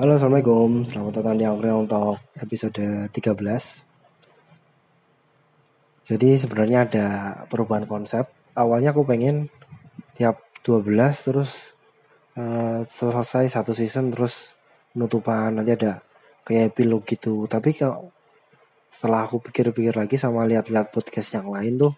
Halo, 0.00 0.16
Assalamualaikum. 0.16 0.88
Selamat 0.88 1.20
datang 1.20 1.36
di 1.36 1.44
Angkring 1.44 1.84
untuk 1.84 2.24
episode 2.40 3.12
13. 3.12 3.20
Jadi 6.08 6.30
sebenarnya 6.40 6.88
ada 6.88 7.06
perubahan 7.44 7.84
konsep. 7.84 8.24
Awalnya 8.56 8.96
aku 8.96 9.04
pengen 9.04 9.52
tiap 10.16 10.40
12 10.64 10.96
terus 11.04 11.76
uh, 12.32 12.80
selesai 12.88 13.52
satu 13.52 13.76
season 13.76 14.08
terus 14.08 14.56
penutupan 14.96 15.60
nanti 15.60 15.76
ada 15.76 16.00
kayak 16.48 16.72
epilog 16.72 17.04
gitu. 17.04 17.44
Tapi 17.44 17.76
kalau 17.76 18.08
setelah 18.88 19.28
aku 19.28 19.52
pikir-pikir 19.52 20.00
lagi 20.00 20.16
sama 20.16 20.48
lihat-lihat 20.48 20.96
podcast 20.96 21.36
yang 21.36 21.52
lain 21.52 21.76
tuh, 21.76 21.92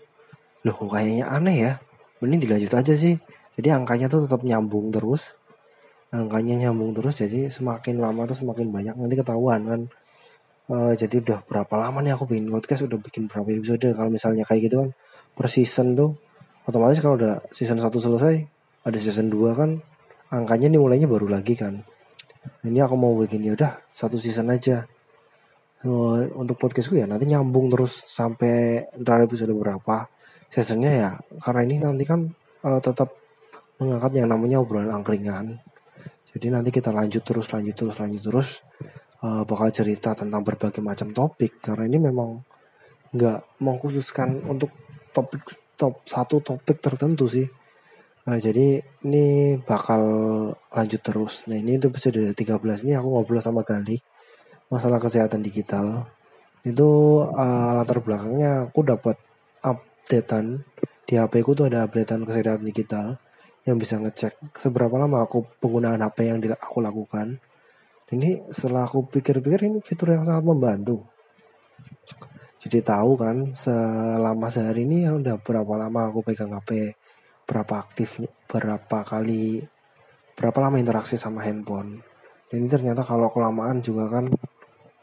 loh 0.66 0.74
kok 0.74 0.91
kayaknya 0.91 1.30
aneh 1.30 1.70
ya. 1.70 1.78
Mending 2.19 2.50
dilanjut 2.50 2.82
aja 2.82 2.98
sih. 2.98 3.14
Jadi 3.55 3.70
angkanya 3.70 4.10
tuh 4.10 4.27
tetap 4.27 4.42
nyambung 4.42 4.91
terus 4.91 5.38
angkanya 6.12 6.69
nyambung 6.69 6.93
terus 6.93 7.25
jadi 7.25 7.48
semakin 7.48 7.97
lama 7.97 8.29
tuh 8.29 8.37
semakin 8.37 8.69
banyak 8.69 8.95
nanti 9.01 9.16
ketahuan 9.16 9.65
kan. 9.65 9.80
Uh, 10.71 10.95
jadi 10.95 11.19
udah 11.19 11.43
berapa 11.48 11.75
lama 11.75 12.05
nih 12.05 12.15
aku 12.15 12.29
bikin 12.29 12.47
podcast 12.52 12.87
udah 12.87 13.01
bikin 13.01 13.27
berapa 13.27 13.48
episode? 13.48 13.88
Kalau 13.97 14.11
misalnya 14.12 14.45
kayak 14.47 14.69
gitu 14.69 14.77
kan 14.85 14.88
per 15.33 15.48
season 15.48 15.97
tuh 15.97 16.15
otomatis 16.69 17.01
kalau 17.02 17.19
udah 17.19 17.43
season 17.51 17.83
1 17.83 17.91
selesai 17.91 18.35
ada 18.87 18.98
season 19.01 19.27
2 19.33 19.59
kan 19.59 19.71
angkanya 20.30 20.71
nih 20.71 20.80
mulainya 20.80 21.09
baru 21.09 21.33
lagi 21.33 21.57
kan. 21.57 21.80
Ini 22.63 22.79
aku 22.85 22.95
mau 22.95 23.16
bikin 23.16 23.43
ya 23.43 23.57
udah 23.57 23.73
satu 23.91 24.21
season 24.21 24.52
aja. 24.52 24.85
Uh, 25.83 26.30
untuk 26.38 26.63
podcastku 26.63 26.95
ya 26.95 27.10
nanti 27.10 27.27
nyambung 27.27 27.66
terus 27.66 28.07
sampai 28.07 28.87
ntar 29.02 29.19
episode 29.27 29.51
berapa 29.57 30.07
seasonnya 30.52 30.93
ya. 30.93 31.10
Karena 31.43 31.60
ini 31.66 31.77
nanti 31.83 32.05
kan 32.07 32.29
uh, 32.63 32.79
tetap 32.79 33.10
mengangkat 33.83 34.23
yang 34.23 34.30
namanya 34.30 34.63
obrolan 34.63 34.95
angkringan 34.95 35.59
jadi 36.32 36.48
nanti 36.48 36.72
kita 36.72 36.88
lanjut 36.91 37.20
terus, 37.20 37.52
lanjut 37.52 37.76
terus, 37.76 37.96
lanjut 38.01 38.23
terus. 38.24 38.51
Uh, 39.23 39.46
bakal 39.46 39.70
cerita 39.70 40.18
tentang 40.18 40.43
berbagai 40.43 40.82
macam 40.82 41.15
topik 41.15 41.62
karena 41.62 41.87
ini 41.87 42.10
memang 42.10 42.43
nggak 43.15 43.62
mengkhususkan 43.62 44.42
untuk 44.51 44.74
topik 45.15 45.46
top 45.76 46.02
satu 46.09 46.40
topik 46.40 46.80
tertentu 46.80 47.29
sih. 47.29 47.46
Nah, 48.23 48.38
jadi 48.38 48.82
ini 49.07 49.59
bakal 49.62 50.02
lanjut 50.73 51.01
terus. 51.04 51.46
Nah 51.46 51.59
ini 51.59 51.79
itu 51.79 51.90
episode 51.90 52.18
13 52.18 52.87
ini 52.87 52.95
aku 52.95 53.09
ngobrol 53.14 53.42
sama 53.42 53.62
Gali 53.62 53.98
masalah 54.73 54.98
kesehatan 54.98 55.45
digital. 55.45 56.09
Itu 56.64 57.23
uh, 57.29 57.70
latar 57.76 58.01
belakangnya 58.01 58.73
aku 58.73 58.87
dapat 58.87 59.20
updatean 59.60 60.64
di 61.04 61.18
HP 61.18 61.45
ku 61.45 61.52
tuh 61.52 61.68
ada 61.68 61.85
updatean 61.85 62.24
kesehatan 62.24 62.62
digital 62.64 63.20
yang 63.63 63.79
bisa 63.79 63.99
ngecek 64.03 64.59
seberapa 64.59 64.94
lama 64.99 65.22
aku 65.22 65.47
penggunaan 65.62 66.03
HP 66.03 66.31
yang 66.31 66.38
aku 66.59 66.82
lakukan. 66.82 67.38
Ini 68.12 68.53
setelah 68.53 68.84
aku 68.84 69.09
pikir-pikir 69.09 69.72
ini 69.72 69.78
fitur 69.81 70.12
yang 70.12 70.27
sangat 70.28 70.44
membantu. 70.44 71.00
Jadi 72.62 72.78
tahu 72.84 73.19
kan 73.19 73.56
selama 73.56 74.47
sehari 74.47 74.87
ini 74.87 75.09
udah 75.09 75.41
berapa 75.41 75.72
lama 75.75 76.12
aku 76.12 76.22
pegang 76.22 76.54
HP, 76.54 76.94
berapa 77.49 77.75
aktif, 77.81 78.22
berapa 78.47 79.03
kali, 79.03 79.65
berapa 80.38 80.59
lama 80.62 80.76
interaksi 80.78 81.19
sama 81.19 81.43
handphone. 81.43 82.04
Dan 82.47 82.66
ini 82.66 82.69
ternyata 82.69 83.03
kalau 83.03 83.32
kelamaan 83.32 83.81
juga 83.81 84.12
kan 84.12 84.28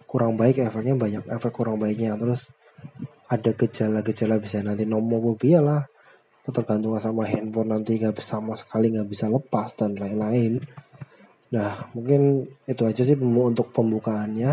kurang 0.06 0.38
baik 0.38 0.62
efeknya 0.64 0.96
banyak 0.96 1.24
efek 1.28 1.52
kurang 1.52 1.82
baiknya. 1.82 2.16
Terus 2.16 2.48
ada 3.28 3.52
gejala-gejala 3.54 4.38
bisa 4.38 4.62
nanti 4.64 4.86
nomofobia 4.86 5.60
lah, 5.60 5.84
ketergantungan 6.50 6.98
sama 6.98 7.30
handphone 7.30 7.70
nanti 7.70 8.02
nggak 8.02 8.18
sama 8.26 8.58
sekali 8.58 8.90
nggak 8.90 9.06
bisa 9.06 9.30
lepas 9.30 9.78
dan 9.78 9.94
lain-lain. 9.94 10.58
Nah 11.54 11.90
mungkin 11.94 12.50
itu 12.66 12.84
aja 12.84 13.06
sih 13.06 13.14
untuk 13.22 13.70
pembukaannya. 13.70 14.52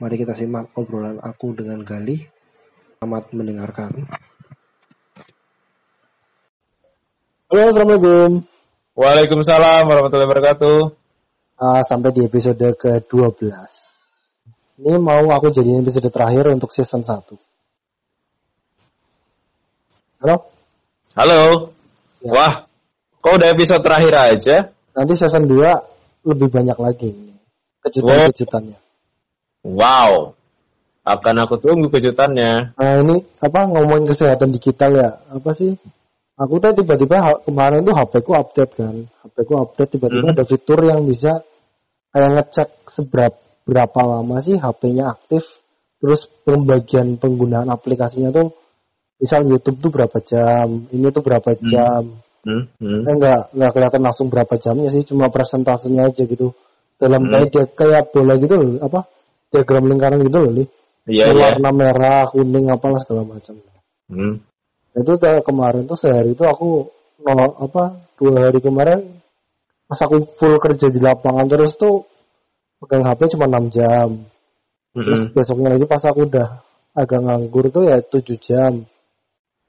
Mari 0.00 0.14
kita 0.16 0.32
simak 0.32 0.72
obrolan 0.80 1.20
aku 1.20 1.52
dengan 1.52 1.84
Gali. 1.84 2.16
Selamat 2.98 3.30
mendengarkan. 3.36 3.92
Halo, 7.48 7.62
Assalamualaikum. 7.72 8.44
Waalaikumsalam 8.98 9.86
warahmatullahi 9.86 10.28
wabarakatuh. 10.28 10.78
Uh, 11.58 11.82
sampai 11.82 12.10
di 12.14 12.26
episode 12.26 12.62
ke-12. 12.76 13.42
Ini 14.78 14.94
mau 14.98 15.26
aku 15.34 15.50
jadi 15.50 15.82
episode 15.82 16.06
terakhir 16.10 16.54
untuk 16.54 16.70
season 16.70 17.02
1. 17.02 17.34
Halo? 20.22 20.57
Halo. 21.16 21.72
Ya. 22.20 22.28
Wah, 22.28 22.54
kok 23.24 23.32
udah 23.40 23.48
episode 23.54 23.80
terakhir 23.80 24.12
aja? 24.12 24.56
Nanti 24.92 25.12
season 25.16 25.48
2 25.48 26.28
lebih 26.28 26.48
banyak 26.52 26.76
lagi 26.76 27.10
kejutan-kejutannya. 27.86 28.76
Wow. 29.64 30.36
Akan 31.08 31.40
aku 31.40 31.56
tunggu 31.56 31.88
kejutannya. 31.88 32.76
Nah, 32.76 32.94
ini 33.00 33.24
apa 33.40 33.60
ngomongin 33.64 34.12
kesehatan 34.12 34.52
digital 34.52 34.92
ya? 34.92 35.10
Apa 35.32 35.56
sih? 35.56 35.72
Aku 36.36 36.60
tuh 36.60 36.76
tiba-tiba 36.76 37.40
kemarin 37.40 37.80
tuh 37.86 37.96
HP 37.96 38.12
ku 38.20 38.36
update 38.36 38.72
kan. 38.76 39.08
HP 39.24 39.36
ku 39.48 39.54
update 39.56 39.96
tiba-tiba 39.96 40.28
hmm. 40.28 40.34
ada 40.36 40.44
fitur 40.44 40.78
yang 40.84 41.08
bisa 41.08 41.40
kayak 42.12 42.30
ngecek 42.36 42.68
seberapa 42.84 43.38
berapa 43.64 44.00
lama 44.04 44.44
sih 44.44 44.60
HP-nya 44.60 45.16
aktif. 45.16 45.48
Terus 45.98 46.28
pembagian 46.44 47.16
penggunaan 47.16 47.72
aplikasinya 47.72 48.30
tuh 48.30 48.52
misal 49.18 49.42
YouTube 49.44 49.78
tuh 49.82 49.90
berapa 49.90 50.18
jam, 50.22 50.86
ini 50.94 51.06
tuh 51.10 51.22
berapa 51.22 51.50
hmm. 51.54 51.66
jam. 51.68 52.02
Hmm. 52.46 52.64
Hmm. 52.78 53.02
Eh, 53.04 53.14
enggak 53.18 53.52
enggak 53.52 53.70
kelihatan 53.74 54.02
langsung 54.02 54.26
berapa 54.30 54.54
jamnya 54.56 54.88
sih, 54.94 55.02
cuma 55.04 55.28
presentasenya 55.28 56.08
aja 56.08 56.22
gitu. 56.24 56.54
Dalam 56.98 57.26
hmm. 57.26 57.32
kayak 57.34 57.48
dia 57.50 57.64
kayak 57.68 58.02
bola 58.14 58.34
gitu 58.38 58.54
loh, 58.54 58.78
apa? 58.82 59.06
Diagram 59.50 59.84
lingkaran 59.90 60.22
gitu 60.22 60.38
loh, 60.38 60.52
nih. 60.54 60.68
Iya, 61.08 61.24
iya. 61.30 61.56
Warna 61.56 61.70
merah, 61.72 62.22
kuning 62.30 62.68
apalah 62.70 63.00
segala 63.02 63.22
macam. 63.26 63.58
Hmm. 64.08 64.40
Itu 64.96 65.14
kemarin 65.20 65.86
tuh 65.86 65.98
sehari 66.00 66.34
itu 66.34 66.42
aku 66.42 66.90
nol 67.22 67.50
apa 67.58 67.98
dua 68.14 68.50
hari 68.50 68.62
kemarin 68.62 69.18
pas 69.88 69.98
aku 70.04 70.22
full 70.38 70.58
kerja 70.62 70.86
di 70.90 71.00
lapangan 71.02 71.46
terus 71.48 71.74
tuh 71.74 72.06
pegang 72.78 73.04
HP 73.06 73.34
cuma 73.34 73.46
6 73.50 73.74
jam. 73.74 74.08
Terus 74.94 75.20
-hmm. 75.22 75.32
besoknya 75.34 75.68
lagi 75.74 75.86
pas 75.86 76.02
aku 76.02 76.26
udah 76.26 76.62
agak 76.94 77.20
nganggur 77.22 77.70
tuh 77.70 77.88
ya 77.88 77.98
7 78.02 78.22
jam. 78.38 78.72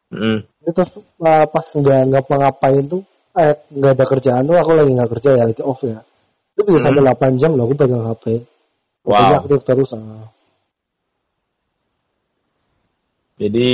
Mm. 0.10 0.40
Itu 0.66 0.82
uh, 1.22 1.46
pas 1.46 1.66
nggak 1.70 2.02
nggak 2.10 2.24
ngapain 2.26 2.84
tuh, 2.90 3.02
eh 3.38 3.54
nggak 3.70 3.94
ada 3.94 4.06
kerjaan 4.10 4.44
tuh 4.50 4.58
aku 4.58 4.72
lagi 4.74 4.92
nggak 4.98 5.12
kerja 5.18 5.30
ya 5.38 5.44
lagi 5.46 5.64
off 5.64 5.82
ya. 5.86 6.02
Itu 6.58 6.62
bisa 6.66 6.90
mm. 6.90 6.98
sampai 6.98 7.38
8 7.38 7.42
jam 7.42 7.52
loh 7.54 7.66
aku 7.70 7.76
pegang 7.78 8.06
HP. 8.06 8.26
Wow. 9.06 9.42
aktif 9.42 9.62
terus. 9.64 9.90
Uh. 9.96 10.28
Jadi 13.40 13.72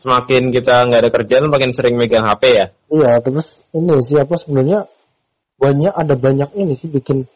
semakin 0.00 0.48
kita 0.48 0.88
nggak 0.88 1.00
ada 1.04 1.10
kerjaan 1.12 1.52
makin 1.52 1.76
sering 1.76 2.00
megang 2.00 2.24
HP 2.24 2.42
ya? 2.56 2.66
Iya, 2.88 3.12
terus 3.20 3.60
ini 3.76 4.00
siapa 4.00 4.40
sebenarnya 4.40 4.88
banyak 5.60 5.92
ada 5.92 6.14
banyak 6.16 6.56
ini 6.56 6.72
sih 6.72 6.88
bikin 6.88 7.28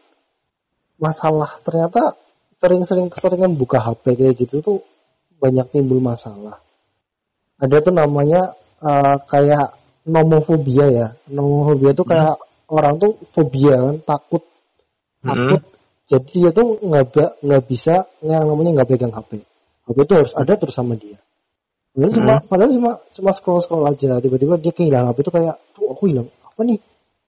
masalah 0.96 1.60
ternyata 1.60 2.16
sering-sering 2.56 3.12
keseringan 3.12 3.60
buka 3.60 3.84
HP 3.84 4.16
kayak 4.16 4.34
gitu 4.40 4.64
tuh 4.64 4.78
banyak 5.36 5.68
timbul 5.68 6.00
masalah 6.00 6.64
ada 7.58 7.76
tuh 7.80 7.94
namanya 7.94 8.58
uh, 8.82 9.16
kayak 9.26 9.78
nomofobia 10.04 10.86
ya. 10.90 11.08
Nomofobia 11.30 11.96
tuh 11.96 12.06
kayak 12.06 12.36
hmm. 12.36 12.74
orang 12.76 12.94
tuh 13.00 13.12
fobia 13.30 13.74
kan, 13.78 13.96
takut, 14.04 14.42
hmm. 15.22 15.28
takut. 15.28 15.62
Jadi 16.04 16.36
dia 16.36 16.50
tuh 16.52 16.84
nggak 16.84 17.40
nggak 17.40 17.62
bisa 17.64 18.04
yang 18.20 18.44
namanya 18.44 18.82
nggak 18.82 18.88
pegang 18.92 19.14
HP. 19.14 19.40
HP 19.88 19.96
itu 20.04 20.14
harus 20.14 20.32
ada 20.36 20.52
terus 20.60 20.76
sama 20.76 21.00
dia. 21.00 21.16
Padahal 21.94 22.10
hmm. 22.10 22.18
cuma 22.18 22.34
padahal 22.44 22.70
cuma 22.74 22.90
cuma 23.08 23.30
scroll 23.32 23.62
scroll 23.64 23.88
aja. 23.88 24.20
Tiba-tiba 24.20 24.60
dia 24.60 24.72
kehilangan 24.74 25.14
HP 25.14 25.18
itu 25.24 25.32
kayak 25.32 25.56
tuh 25.72 25.86
aku 25.88 26.02
hilang 26.12 26.28
apa 26.44 26.60
nih? 26.66 26.78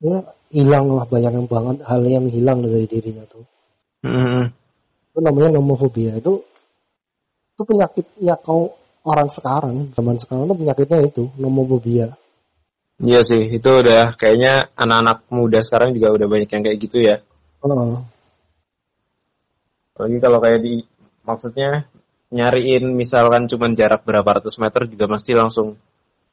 Ya 0.05 0.17
hilang 0.53 0.93
lah 0.93 1.09
banyak 1.09 1.33
yang 1.33 1.49
banget 1.49 1.77
hal 1.89 2.01
yang 2.05 2.29
hilang 2.29 2.61
dari 2.61 2.85
dirinya 2.85 3.25
tuh. 3.25 3.49
Hmm. 4.05 4.53
Itu 5.15 5.19
namanya 5.25 5.57
nomofobia 5.57 6.21
itu 6.21 6.45
itu 7.57 7.63
penyakitnya 7.65 8.37
kau 8.45 8.77
orang 9.07 9.31
sekarang, 9.31 9.95
zaman 9.95 10.19
sekarang 10.19 10.51
tuh 10.51 10.59
penyakitnya 10.59 10.99
itu 11.07 11.31
nomofobia. 11.39 12.19
Iya 12.99 13.23
sih, 13.23 13.47
itu 13.55 13.71
udah 13.71 14.19
kayaknya 14.19 14.73
anak-anak 14.75 15.31
muda 15.31 15.63
sekarang 15.63 15.95
juga 15.95 16.17
udah 16.17 16.27
banyak 16.27 16.51
yang 16.51 16.63
kayak 16.67 16.79
gitu 16.83 16.99
ya. 16.99 17.17
Oh. 17.63 18.03
Lagi 19.97 20.17
kalau 20.19 20.39
kayak 20.43 20.61
di 20.61 20.83
maksudnya 21.23 21.87
nyariin 22.35 22.99
misalkan 22.99 23.47
cuma 23.47 23.71
jarak 23.71 24.03
berapa 24.03 24.27
ratus 24.43 24.59
meter 24.59 24.91
juga 24.91 25.07
mesti 25.07 25.33
langsung 25.33 25.79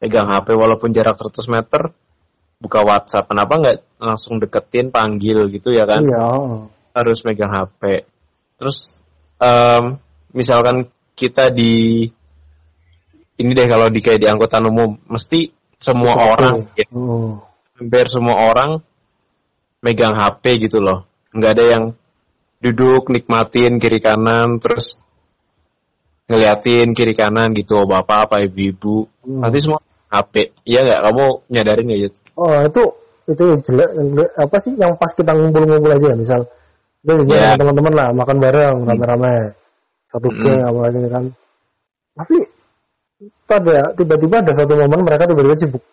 pegang 0.01 0.27
HP 0.33 0.57
walaupun 0.57 0.89
jarak 0.89 1.15
100 1.15 1.53
meter 1.53 1.93
buka 2.57 2.79
WhatsApp 2.81 3.29
kenapa 3.29 3.53
nggak 3.61 3.77
langsung 4.01 4.41
deketin 4.41 4.89
panggil 4.89 5.47
gitu 5.53 5.69
ya 5.69 5.85
kan 5.85 6.01
iya 6.01 6.25
harus 6.97 7.19
megang 7.25 7.53
HP 7.53 8.09
terus 8.57 9.03
um, 9.37 10.01
misalkan 10.33 10.89
kita 11.13 11.53
di 11.53 12.09
ini 13.43 13.51
deh 13.51 13.67
kalau 13.67 13.91
di 13.91 13.99
kayak 13.99 14.23
di 14.23 14.27
angkutan 14.31 14.63
umum 14.63 14.95
mesti 15.11 15.51
semua 15.77 16.15
okay. 16.15 16.27
orang 16.31 16.55
ya, 16.79 16.85
oh. 16.95 17.43
hampir 17.75 18.07
semua 18.07 18.35
orang 18.39 18.79
megang 19.83 20.15
HP 20.15 20.63
gitu 20.71 20.79
loh 20.79 21.03
nggak 21.35 21.51
ada 21.59 21.65
yang 21.67 21.83
duduk 22.63 23.11
nikmatin 23.11 23.75
kiri 23.83 23.99
kanan 23.99 24.63
terus 24.63 25.03
ngeliatin 26.31 26.95
kiri 26.95 27.11
kanan 27.11 27.51
gitu 27.51 27.83
oh, 27.83 27.85
bapak 27.85 28.31
apa 28.31 28.35
ibu-ibu 28.47 29.11
Hmm. 29.23 29.39
nanti 29.39 29.59
semua 29.63 29.79
HP 30.11 30.51
iya 30.67 30.83
nggak 30.83 31.01
kamu 31.07 31.25
nyadarin 31.47 31.85
nggak 31.87 32.01
Yud? 32.07 32.13
Oh 32.35 32.51
itu 32.63 32.83
itu 33.23 33.43
jelek 33.63 33.89
apa 34.35 34.55
sih 34.59 34.75
yang 34.75 34.99
pas 34.99 35.11
kita 35.15 35.31
ngumpul-ngumpul 35.31 35.95
aja 35.95 36.11
ya 36.11 36.15
misal 36.19 36.43
kita 37.03 37.23
janjian 37.23 37.39
Ya. 37.39 37.47
sama 37.55 37.59
teman-teman 37.59 37.93
lah 37.95 38.07
makan 38.11 38.37
bareng 38.43 38.77
rame-rame 38.83 39.35
satu 40.11 40.27
Hmm. 40.27 40.43
geng 40.43 40.61
apa 40.63 40.79
aja 40.91 40.99
kan 41.07 41.23
pasti 42.13 42.37
ada 43.47 43.93
tiba-tiba 43.93 44.41
ada 44.41 44.51
satu 44.55 44.73
momen 44.73 45.05
mereka 45.05 45.29
tiba-tiba 45.29 45.55
sibuk 45.59 45.83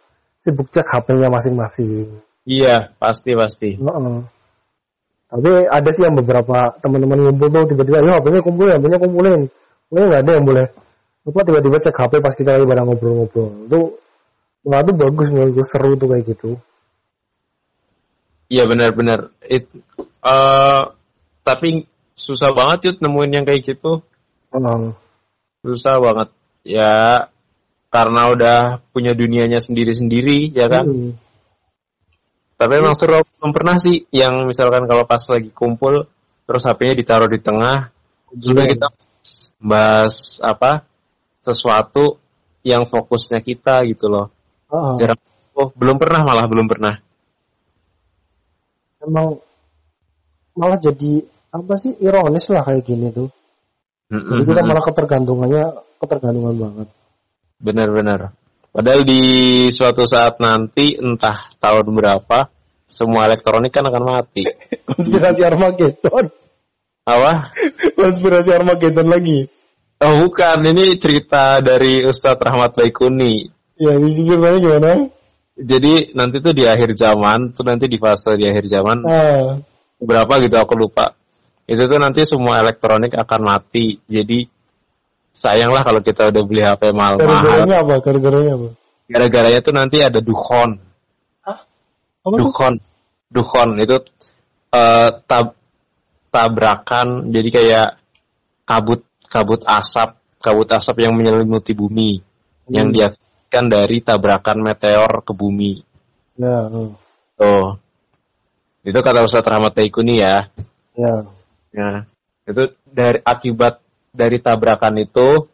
sibuk 0.41 0.67
cek 0.73 0.87
HP-nya 0.87 1.29
masing-masing. 1.29 2.09
iya 2.49 2.95
pasti 2.97 3.37
pasti 3.37 3.77
Heeh. 3.77 4.19
Tapi 5.31 5.51
ada 5.71 5.91
sih 5.95 6.03
yang 6.03 6.19
beberapa 6.19 6.75
teman-teman 6.83 7.31
ngumpul 7.31 7.55
tuh 7.55 7.63
tiba-tiba, 7.71 8.03
ya 8.03 8.19
HP-nya 8.19 8.43
kumpulin, 8.43 8.83
HP-nya 8.83 8.99
kumpulin. 8.99 9.41
Ini 9.95 10.03
nggak 10.11 10.23
ada 10.27 10.33
yang 10.35 10.43
boleh. 10.43 10.67
Apa 11.23 11.41
tiba-tiba 11.47 11.77
cek 11.79 11.95
HP 11.95 12.13
pas 12.19 12.35
kita 12.35 12.51
lagi 12.59 12.67
pada 12.67 12.83
ngobrol-ngobrol. 12.83 13.71
Itu 13.71 14.01
Wah 14.61 14.85
itu 14.85 14.93
bagus 14.93 15.33
menurut 15.33 15.57
gue 15.57 15.67
seru 15.67 15.97
tuh 15.97 16.09
kayak 16.13 16.25
gitu. 16.37 16.61
iya 18.51 18.67
benar-benar 18.67 19.31
it 19.47 19.71
eh, 20.05 20.83
tapi 21.47 21.87
susah 22.19 22.51
banget 22.53 22.79
Yud 22.91 22.99
nemuin 23.01 23.33
yang 23.41 23.45
kayak 23.47 23.63
gitu 23.63 24.03
Heeh. 24.51 24.93
susah 25.63 26.03
banget 26.03 26.29
ya 26.67 27.27
karena 27.91 28.23
udah 28.31 28.59
punya 28.95 29.13
dunianya 29.17 29.59
sendiri-sendiri 29.59 30.55
ya 30.55 30.71
kan 30.71 30.87
Hmm. 30.87 31.13
Tapi 32.61 32.77
emang 32.77 32.93
seru 32.93 33.25
belum 33.25 33.57
pernah 33.57 33.81
sih 33.81 34.05
yang 34.13 34.45
misalkan 34.45 34.85
kalau 34.85 35.09
pas 35.09 35.25
lagi 35.33 35.49
kumpul 35.49 36.05
terus 36.45 36.69
HP-nya 36.69 36.93
ditaruh 36.93 37.33
di 37.33 37.41
tengah, 37.41 37.89
sudah 38.37 38.69
Iya. 38.69 38.73
kita 38.77 38.87
bahas 39.65 40.45
apa 40.45 40.85
sesuatu 41.41 42.21
yang 42.61 42.85
fokusnya 42.85 43.41
kita 43.41 43.81
gitu 43.89 44.13
loh. 44.13 44.29
Heeh. 44.69 44.93
Jarang 45.01 45.21
oh, 45.57 45.73
belum 45.73 45.97
pernah 45.97 46.21
malah 46.21 46.45
belum 46.45 46.69
pernah. 46.69 47.01
Emang 49.09 49.41
malah 50.53 50.77
jadi 50.77 51.25
apa 51.57 51.81
sih 51.81 51.97
ironis 51.97 52.45
lah 52.53 52.61
kayak 52.61 52.85
gini 52.85 53.09
tuh. 53.09 53.33
Jadi 54.11 54.43
kita 54.43 54.63
malah 54.67 54.85
ketergantungannya 54.85 55.65
ketergantungan 56.03 56.55
banget. 56.59 56.89
benar-benar. 57.61 58.35
Padahal 58.71 59.03
di 59.03 59.23
suatu 59.75 60.07
saat 60.07 60.39
nanti 60.39 60.95
entah 60.99 61.51
tahun 61.59 61.91
berapa 61.91 62.51
semua 62.91 63.31
elektronik 63.31 63.71
kan 63.71 63.87
akan 63.87 64.03
mati. 64.03 64.47
Konspirasi 64.91 65.43
Armageddon. 65.47 66.27
Apa? 67.07 67.33
Konspirasi 67.99 68.51
Armageddon 68.51 69.09
lagi. 69.11 69.47
Oh 70.01 70.17
bukan, 70.17 70.65
ini 70.65 70.97
cerita 70.97 71.61
dari 71.61 72.03
Ustadz 72.09 72.41
Rahmat 72.41 72.73
Baikuni. 72.73 73.45
Ya, 73.77 74.01
ini 74.01 74.25
ceritanya 74.25 74.59
gimana? 74.59 74.91
Jadi 75.61 76.17
nanti 76.17 76.41
tuh 76.41 76.57
di 76.57 76.65
akhir 76.65 76.97
zaman, 76.97 77.53
tuh 77.53 77.69
nanti 77.69 77.85
di 77.85 78.01
fase 78.01 78.33
di 78.41 78.49
akhir 78.49 78.65
zaman 78.65 79.05
Ah, 79.05 79.61
berapa 80.01 80.41
gitu 80.41 80.57
aku 80.57 80.73
lupa. 80.73 81.20
Itu 81.71 81.87
tuh 81.87 81.99
nanti 82.03 82.27
semua 82.27 82.59
elektronik 82.59 83.15
akan 83.15 83.41
mati. 83.47 84.03
Jadi 84.11 84.43
sayanglah 85.31 85.87
kalau 85.87 86.03
kita 86.03 86.35
udah 86.35 86.43
beli 86.43 86.67
HP 86.67 86.91
mahal-mahal. 86.91 87.47
gara-garanya 87.47 87.77
apa? 87.79 87.95
Gara-garanya 88.03 88.53
apa? 88.59 88.69
Gara-garanya 89.07 89.61
tuh 89.63 89.75
nanti 89.79 89.97
ada 90.03 90.19
dukhon. 90.19 90.71
Apa 91.47 92.27
tuh? 92.27 92.39
Dukhon. 92.43 92.75
Dukhon 93.31 93.69
itu 93.79 93.97
eh, 94.75 95.09
tab 95.31 95.55
tabrakan 96.31 97.31
jadi 97.31 97.49
kayak 97.51 97.89
kabut 98.67 99.03
kabut 99.27 99.63
asap, 99.67 100.19
kabut 100.43 100.67
asap 100.75 101.07
yang 101.07 101.15
menyelimuti 101.15 101.75
bumi 101.75 102.23
yang 102.71 102.91
Hmm. 102.91 102.95
diakibatkan 102.95 103.65
dari 103.67 103.99
tabrakan 104.03 104.59
meteor 104.63 105.23
ke 105.23 105.33
bumi. 105.35 105.83
Ya, 106.39 106.67
oh. 106.71 106.95
Tuh. 107.39 107.79
Itu 108.87 108.99
kata 109.03 109.27
Ustadz 109.27 109.47
Rahmat 109.47 109.75
Baikuni 109.75 110.23
ya. 110.23 110.51
ya. 110.99 111.15
Ya, 111.71 112.05
itu 112.51 112.75
dari 112.87 113.23
akibat 113.23 113.79
dari 114.11 114.43
tabrakan 114.43 115.07
itu 115.07 115.47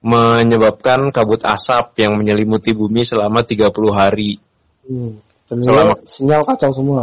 menyebabkan 0.00 1.12
kabut 1.12 1.44
asap 1.44 2.00
yang 2.00 2.16
menyelimuti 2.16 2.72
bumi 2.72 3.04
selama 3.04 3.44
30 3.44 3.92
hari. 3.92 4.40
Hmm. 4.88 5.20
Selama- 5.50 6.00
sinyal 6.08 6.42
kacau 6.46 6.72
semua. 6.72 7.02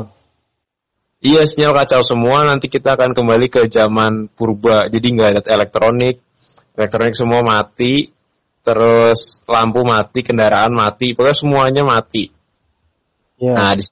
Iya, 1.18 1.46
sinyal 1.50 1.74
kacau 1.74 2.02
semua. 2.06 2.46
Nanti 2.46 2.70
kita 2.70 2.94
akan 2.94 3.14
kembali 3.14 3.48
ke 3.50 3.62
zaman 3.70 4.30
purba. 4.34 4.86
Jadi 4.90 5.08
nggak 5.14 5.30
ada 5.34 5.42
elektronik, 5.50 6.22
elektronik 6.78 7.16
semua 7.18 7.42
mati, 7.42 8.10
terus 8.62 9.42
lampu 9.50 9.82
mati, 9.82 10.20
kendaraan 10.22 10.74
mati, 10.74 11.16
pokoknya 11.18 11.38
semuanya 11.38 11.84
mati. 11.88 12.30
Ya. 13.38 13.54
Nah, 13.54 13.72
di, 13.78 13.84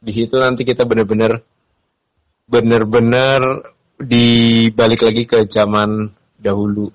di 0.00 0.12
situ 0.12 0.36
nanti 0.36 0.64
kita 0.64 0.84
bener-bener 0.88 1.44
bener-bener 2.46 3.74
dibalik 3.96 5.00
lagi 5.00 5.24
ke 5.24 5.48
zaman 5.48 6.12
dahulu. 6.36 6.92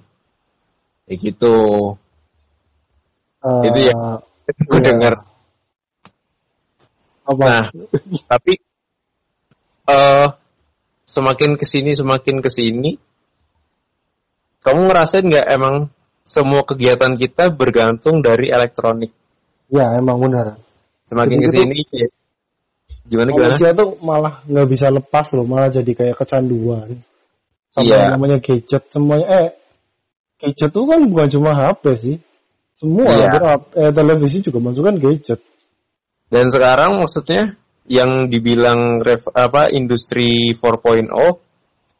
Kayak 1.09 1.17
gitu. 1.19 1.55
Eh, 3.41 3.61
itu 3.67 3.79
ya. 3.89 3.95
Gue 4.67 4.79
Iya. 4.79 4.87
denger. 4.91 5.13
apa? 7.21 7.45
Nah, 7.47 7.65
tapi 8.27 8.59
eh 9.87 10.27
semakin 11.07 11.55
ke 11.55 11.63
sini 11.63 11.95
semakin 11.95 12.43
ke 12.43 12.49
sini, 12.51 12.99
kamu 14.59 14.79
ngerasain 14.91 15.23
nggak 15.23 15.47
emang 15.47 15.75
semua 16.27 16.67
kegiatan 16.67 17.15
kita 17.15 17.47
bergantung 17.55 18.19
dari 18.19 18.51
elektronik. 18.51 19.15
Ya, 19.71 19.95
emang 19.95 20.19
benar. 20.19 20.59
Semakin 21.07 21.39
Jadi 21.39 21.45
itu- 21.45 21.47
ke 21.47 21.55
sini, 21.55 21.77
ya. 22.03 22.07
Gimana 23.11 23.27
gimana? 23.35 23.51
Manusia 23.51 23.69
tuh 23.75 23.89
malah 23.99 24.33
nggak 24.47 24.67
bisa 24.71 24.87
lepas 24.87 25.27
loh, 25.35 25.43
malah 25.43 25.67
jadi 25.67 25.91
kayak 25.91 26.15
kecanduan. 26.15 27.03
Sama 27.67 27.83
Iya. 27.83 27.95
yang 28.07 28.11
namanya 28.15 28.37
gadget 28.39 28.83
semuanya. 28.87 29.27
Eh, 29.27 29.49
gadget 30.39 30.71
tuh 30.71 30.87
kan 30.87 31.03
bukan 31.11 31.27
cuma 31.27 31.51
HP 31.51 31.83
sih. 31.99 32.15
Semua, 32.71 33.11
hampir 33.13 33.43
ap- 33.45 33.73
eh, 33.75 33.91
televisi 33.91 34.39
juga 34.41 34.57
masuk 34.63 34.87
kan 34.87 34.95
gadget. 34.97 35.43
Dan 36.31 36.47
sekarang 36.47 36.97
maksudnya 37.03 37.59
yang 37.85 38.31
dibilang 38.31 39.03
ref, 39.03 39.27
apa 39.35 39.67
industri 39.69 40.55
4.0 40.55 41.11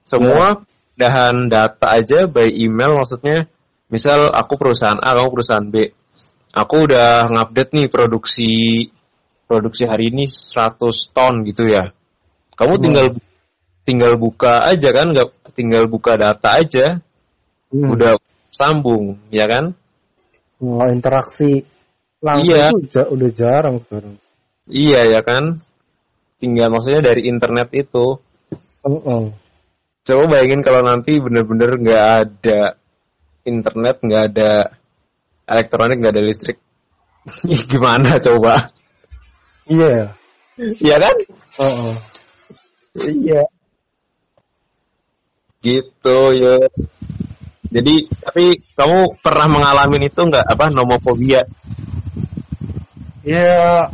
semua 0.07 0.63
dahan 0.95 1.51
data 1.51 1.99
aja 1.99 2.31
by 2.31 2.47
email 2.47 2.95
maksudnya 2.95 3.51
misal 3.91 4.31
aku 4.31 4.55
perusahaan 4.55 4.99
A 5.01 5.17
kamu 5.17 5.29
perusahaan 5.33 5.67
B 5.67 5.91
aku 6.53 6.75
udah 6.87 7.27
ngupdate 7.27 7.71
nih 7.75 7.87
produksi 7.91 8.51
produksi 9.51 9.83
hari 9.83 10.07
ini 10.15 10.23
100 10.31 10.79
ton 11.11 11.43
gitu 11.43 11.67
ya 11.67 11.91
kamu 12.55 12.79
Hmm. 12.79 12.83
tinggal 12.87 13.05
tinggal 13.83 14.13
buka 14.15 14.63
aja 14.63 14.89
kan 14.95 15.11
nggak 15.11 15.27
tinggal 15.51 15.91
buka 15.91 16.15
data 16.15 16.55
aja 16.55 17.03
Hmm. 17.67 17.91
udah 17.91 18.15
sambung 18.47 19.19
ya 19.27 19.43
kan 19.51 19.75
Wah, 20.63 20.87
interaksi 20.87 21.67
langsung 22.23 22.47
Iya. 22.53 22.69
ja- 22.87 23.09
udah 23.11 23.29
jarang 23.33 23.75
sekarang. 23.83 24.15
iya 24.71 25.03
ya 25.09 25.19
kan 25.19 25.59
tinggal 26.39 26.71
maksudnya 26.71 27.03
dari 27.03 27.27
internet 27.27 27.67
itu 27.75 28.15
Heeh. 28.81 29.23
Coba 30.01 30.23
bayangin 30.25 30.65
kalau 30.65 30.81
nanti 30.81 31.21
bener-bener 31.21 31.77
nggak 31.77 32.05
ada 32.25 32.73
internet, 33.45 34.01
nggak 34.01 34.23
ada 34.33 34.51
elektronik, 35.45 36.01
nggak 36.01 36.13
ada 36.17 36.23
listrik. 36.25 36.57
Gimana 37.69 38.17
coba? 38.17 38.73
Iya. 39.71 40.11
Iya 40.59 40.95
kan? 40.99 41.15
Heeh. 41.63 41.95
Iya. 43.07 43.43
Gitu 45.63 46.17
ya. 46.43 46.57
Jadi, 47.71 47.95
tapi 48.19 48.59
kamu 48.75 49.15
pernah 49.23 49.47
mengalami 49.47 50.11
itu 50.11 50.19
nggak 50.19 50.43
apa 50.43 50.65
nomofobia? 50.75 51.47
Ya, 53.23 53.87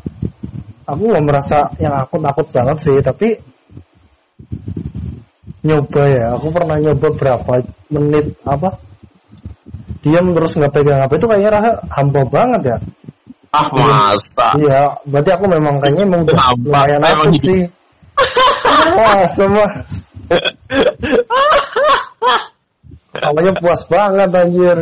aku 0.89 1.03
nggak 1.13 1.25
merasa 1.27 1.69
yang 1.77 1.93
aku 1.93 2.17
takut 2.25 2.47
banget 2.49 2.77
sih, 2.81 2.97
tapi 3.05 3.37
nyoba 5.61 6.03
ya. 6.09 6.25
Aku 6.41 6.49
pernah 6.49 6.81
nyoba 6.81 7.07
berapa 7.13 7.53
menit 7.93 8.33
apa? 8.41 8.81
Diam 10.01 10.33
terus 10.33 10.57
nggak 10.57 10.73
pegang 10.73 11.03
HP 11.05 11.13
itu 11.19 11.27
kayaknya 11.27 11.51
rasa 11.53 11.71
hampa 11.93 12.21
banget 12.25 12.61
ya. 12.65 12.77
Ah 13.55 13.67
masa? 13.71 14.47
Iya, 14.59 14.99
berarti 15.07 15.29
aku 15.31 15.45
memang 15.47 15.79
kayaknya 15.79 16.03
emang 16.03 16.21
lumayan 16.27 16.99
takut 16.99 17.27
gitu. 17.39 17.45
sih. 17.47 17.61
Wah, 18.97 19.23
semua. 19.29 19.67
Awalnya 23.17 23.53
puas 23.57 23.81
banget 23.87 24.29
anjir. 24.35 24.77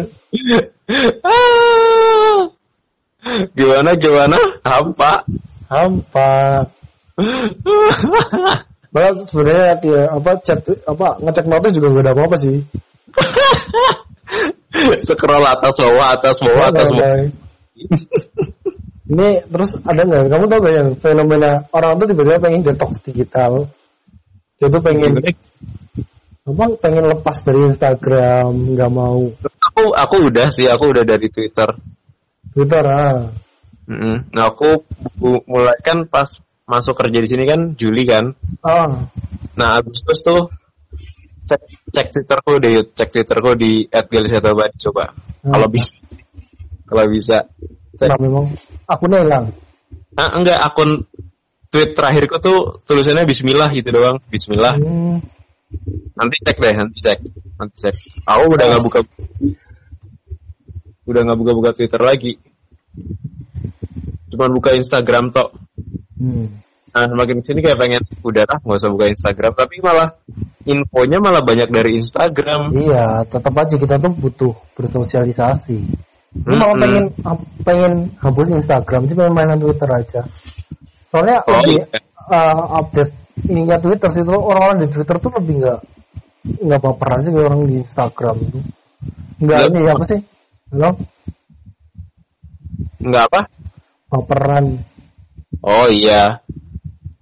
gimana 3.57 3.91
gimana? 3.95 4.37
Hampa. 4.65 5.13
Hampa. 5.69 6.33
Malah 8.95 9.11
sebenarnya 9.27 9.71
dia 9.83 10.01
apa 10.07 10.31
chat 10.43 10.59
apa 10.87 11.19
ngecek 11.19 11.45
notif 11.51 11.71
juga 11.75 11.87
gak 11.99 12.03
ada 12.07 12.11
apa-apa 12.15 12.35
sih. 12.39 12.63
Scroll 15.03 15.45
atas 15.47 15.75
bawah, 15.79 16.07
atas 16.15 16.35
bawah, 16.43 16.65
atas 16.71 16.89
bawah. 16.91 17.27
Ini 19.05 19.45
terus 19.45 19.77
ada 19.85 20.01
nggak? 20.01 20.33
Kamu 20.33 20.45
tau 20.49 20.59
gak 20.65 20.73
yang 20.73 20.89
fenomena 20.97 21.69
orang 21.69 22.01
tuh 22.01 22.09
tiba-tiba 22.09 22.41
pengen 22.41 22.65
detox 22.65 23.05
digital. 23.05 23.69
Dia 24.57 24.67
tuh 24.71 24.81
pengen 24.81 25.21
apa? 26.45 26.65
Pengen 26.77 27.05
lepas 27.09 27.37
dari 27.41 27.69
Instagram, 27.69 28.77
nggak 28.77 28.91
mau 28.93 29.29
Aku 29.73 29.93
aku 29.93 30.15
udah 30.29 30.47
sih, 30.53 30.65
aku 30.69 30.93
udah 30.93 31.03
dari 31.05 31.29
Twitter. 31.29 31.69
Twitter 32.53 32.85
ah. 32.85 33.29
Mm-mm. 33.85 34.33
Nah 34.33 34.45
aku 34.49 34.81
mulai 35.45 35.77
kan 35.85 36.09
pas 36.09 36.41
masuk 36.65 36.97
kerja 36.97 37.21
di 37.21 37.29
sini 37.29 37.43
kan 37.45 37.77
Juli 37.77 38.09
kan. 38.09 38.33
Ah, 38.65 39.09
Nah 39.55 39.79
Agustus 39.79 40.19
tuh 40.25 40.51
cek 41.45 41.61
cek 41.93 42.07
Twitterku 42.11 42.57
deh, 42.57 42.89
cek 42.91 43.09
Twitterku 43.13 43.53
di 43.55 43.85
@galisatobadi 43.87 44.75
coba. 44.89 45.13
Hmm. 45.45 45.53
Kalau 45.53 45.67
bisa, 45.69 45.95
kalau 46.89 47.05
bisa. 47.07 47.37
Cek. 47.95 48.09
nah 48.11 48.19
memang 48.19 48.45
akunnya 48.85 49.19
hilang. 49.21 49.45
Ah, 50.15 50.31
enggak 50.31 50.61
akun 50.63 51.03
tweet 51.69 51.91
terakhirku 51.91 52.39
tuh 52.39 52.79
tulisannya 52.87 53.27
Bismillah 53.27 53.69
gitu 53.75 53.89
doang, 53.91 54.17
Bismillah. 54.31 54.75
Hmm. 54.79 55.19
Nanti 56.15 56.35
cek 56.39 56.57
deh, 56.61 56.73
nanti 56.73 56.97
cek, 57.03 57.19
nanti 57.59 57.75
cek. 57.83 57.95
Aku 58.23 58.55
udah 58.55 58.65
nggak 58.71 58.83
buka, 58.85 58.99
udah 61.03 61.21
nggak 61.27 61.39
buka-buka 61.43 61.69
Twitter 61.75 61.99
lagi. 61.99 62.39
Cuman 64.31 64.49
buka 64.55 64.71
Instagram 64.71 65.35
tok. 65.35 65.51
Hmm. 66.15 66.63
Nah, 66.95 67.11
semakin 67.11 67.43
sini 67.43 67.59
kayak 67.59 67.75
pengen 67.75 68.03
udah 68.23 68.47
lah 68.47 68.57
nggak 68.63 68.79
usah 68.79 68.91
buka 68.95 69.11
Instagram, 69.11 69.51
tapi 69.51 69.83
malah 69.83 70.15
infonya 70.63 71.19
malah 71.19 71.43
banyak 71.43 71.67
dari 71.67 71.99
Instagram. 71.99 72.71
Iya, 72.71 73.27
tetap 73.27 73.51
aja 73.51 73.75
kita 73.75 73.95
tuh 73.99 74.15
butuh 74.15 74.53
bersosialisasi. 74.79 75.79
Lu 76.43 76.53
malah 76.59 76.75
Mm-mm. 76.75 76.83
pengen 76.83 77.05
pengen 77.63 77.93
hapus 78.19 78.47
Instagram 78.51 79.07
sih 79.07 79.15
pengen 79.15 79.31
mainan 79.31 79.55
Twitter 79.55 79.87
aja. 79.87 80.21
Soalnya 81.07 81.39
Oh, 81.47 81.55
lebih 81.63 81.79
iya. 81.79 81.85
uh, 82.27 82.83
update 82.83 83.13
ininya 83.47 83.79
Twitter 83.79 84.09
sih 84.11 84.23
tuh 84.23 84.35
orang-orang 84.35 84.83
di 84.83 84.89
Twitter 84.91 85.15
tuh 85.15 85.31
lebih 85.31 85.63
nggak 85.63 85.79
nggak 86.45 86.81
baperan 86.83 87.19
sih 87.23 87.31
orang 87.31 87.63
di 87.63 87.79
Instagram 87.79 88.35
itu. 88.43 88.59
Nggak 89.39 89.59
Nggak. 89.63 89.71
ini 89.71 89.79
apa 89.87 90.03
sih? 90.03 90.19
Halo? 90.75 90.89
Nggak 92.99 93.23
apa? 93.31 93.41
Baperan. 94.11 94.65
Oh 95.63 95.87
iya. 95.87 96.43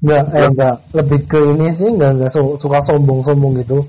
Nggak, 0.03 0.23
eh 0.35 0.49
Nggak. 0.51 0.75
Lebih 0.91 1.19
ke 1.29 1.39
ini 1.53 1.67
sih 1.69 1.87
nggak 1.87 2.11
nggak 2.17 2.31
su- 2.33 2.57
suka 2.57 2.81
sombong-sombong 2.81 3.61
gitu. 3.61 3.87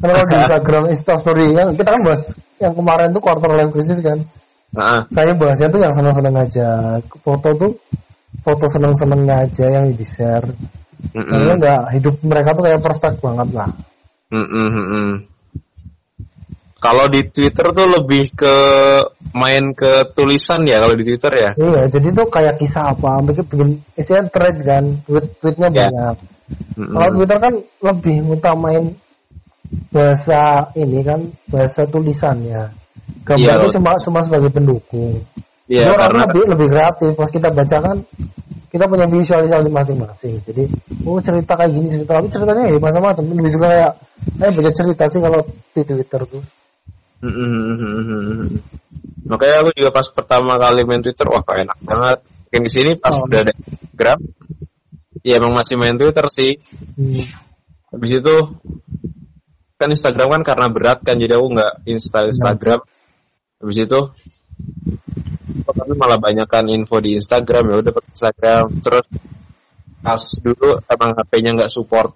Karena 0.00 0.16
kalau 0.16 0.28
di 0.32 0.36
Instagram 0.42 0.84
Instastory 0.90 1.46
yang 1.52 1.76
kita 1.76 1.92
kan 1.92 2.02
bahas 2.02 2.22
yang 2.58 2.72
kemarin 2.72 3.12
tuh 3.12 3.20
quarter 3.22 3.50
life 3.52 3.70
crisis 3.70 4.00
kan. 4.00 4.24
Nah, 4.72 5.04
Kayaknya 5.12 5.34
bahasnya 5.36 5.68
tuh 5.68 5.80
yang 5.84 5.92
seneng-seneng 5.92 6.34
aja. 6.36 6.68
Foto 7.20 7.48
tuh 7.60 7.72
foto 8.40 8.64
seneng-senengnya 8.72 9.44
aja 9.44 9.64
yang 9.68 9.92
di 9.92 10.04
share. 10.06 10.48
mm-mm. 11.12 11.28
Kayaknya 11.28 11.54
nggak 11.60 11.82
hidup 12.00 12.14
mereka 12.24 12.50
tuh 12.56 12.64
kayak 12.64 12.80
perfect 12.80 13.16
banget 13.20 13.48
lah. 13.52 13.70
Mm-mm. 14.32 15.28
Kalau 16.82 17.06
di 17.06 17.22
Twitter 17.30 17.66
tuh 17.70 17.86
lebih 17.86 18.34
ke 18.34 18.56
main 19.38 19.70
ke 19.70 20.02
tulisan 20.18 20.66
ya 20.66 20.82
kalau 20.82 20.98
di 20.98 21.04
Twitter 21.06 21.30
ya. 21.30 21.50
Iya, 21.54 21.82
jadi 21.94 22.08
tuh 22.10 22.26
kayak 22.26 22.58
kisah 22.58 22.90
apa, 22.90 23.22
bikin 23.22 23.44
bikin 23.46 23.68
isinya 23.94 24.26
thread 24.34 24.56
kan, 24.66 24.84
tweet 25.06 25.26
tweetnya 25.38 25.68
Ya. 25.70 25.86
banyak. 25.92 26.16
Mm-mm. 26.74 26.90
Kalau 26.96 27.08
Twitter 27.14 27.38
kan 27.38 27.54
lebih 27.86 28.16
ngutamain 28.26 28.84
bahasa 29.94 30.74
ini 30.74 31.00
kan 31.06 31.20
bahasa 31.46 31.86
tulisannya. 31.86 32.62
Gambar 32.72 32.81
Iya, 33.22 33.62
itu 33.62 33.78
cuma 33.78 33.94
cuma 34.02 34.20
sebagai 34.22 34.50
pendukung. 34.50 35.22
Iya, 35.70 35.94
karena 35.94 36.26
lebih 36.28 36.42
lebih 36.52 36.68
kreatif 36.68 37.10
pas 37.14 37.30
kita 37.30 37.48
baca 37.54 37.76
kan 37.80 37.96
kita 38.72 38.84
punya 38.88 39.06
visualisasi 39.06 39.68
masing-masing. 39.68 40.34
Jadi 40.48 40.64
oh 41.06 41.20
cerita 41.20 41.52
kayak 41.54 41.70
gini 41.70 41.86
cerita 41.92 42.18
tapi 42.18 42.28
ceritanya 42.32 42.62
ya 42.66 42.78
macam-macam. 42.80 43.24
Lebih 43.24 43.52
suka 43.52 43.66
kayak 43.68 43.92
saya 44.40 44.50
baca 44.50 44.70
cerita 44.72 45.04
sih 45.08 45.20
kalau 45.20 45.40
di 45.76 45.82
Twitter 45.84 46.20
tuh. 46.26 46.42
Makanya 49.22 49.54
aku 49.62 49.70
juga 49.78 49.90
pas 49.94 50.06
pertama 50.10 50.58
kali 50.58 50.82
main 50.82 51.00
Twitter, 51.00 51.26
wah 51.30 51.40
kok 51.46 51.56
enak 51.56 51.78
banget. 51.86 52.18
Makin 52.52 52.62
ke 52.68 52.70
sini 52.74 52.90
pas 53.00 53.14
Oh. 53.16 53.24
udah 53.24 53.38
ada 53.48 53.52
Instagram, 53.54 54.18
ya 55.24 55.40
emang 55.40 55.52
masih 55.56 55.80
main 55.80 55.96
Twitter 55.96 56.26
sih. 56.28 56.52
Hmm. 56.98 57.24
Habis 57.94 58.10
itu 58.18 58.34
kan 59.82 59.90
Instagram 59.90 60.28
kan 60.38 60.42
karena 60.46 60.66
berat 60.70 61.02
kan, 61.02 61.18
jadi 61.18 61.34
aku 61.34 61.58
nggak 61.58 61.72
install 61.90 62.30
Instagram. 62.30 62.80
Habis 63.58 63.78
itu 63.82 64.00
tapi 65.62 65.92
malah 65.98 66.18
banyakkan 66.22 66.70
info 66.70 67.02
di 67.02 67.18
Instagram 67.18 67.66
ya 67.66 67.74
udah 67.82 67.92
pakai 67.94 68.10
Instagram. 68.14 68.64
Terus 68.78 69.06
pas 70.02 70.22
dulu 70.38 70.68
emang 70.86 71.10
HP-nya 71.18 71.50
nggak 71.58 71.72
support 71.72 72.14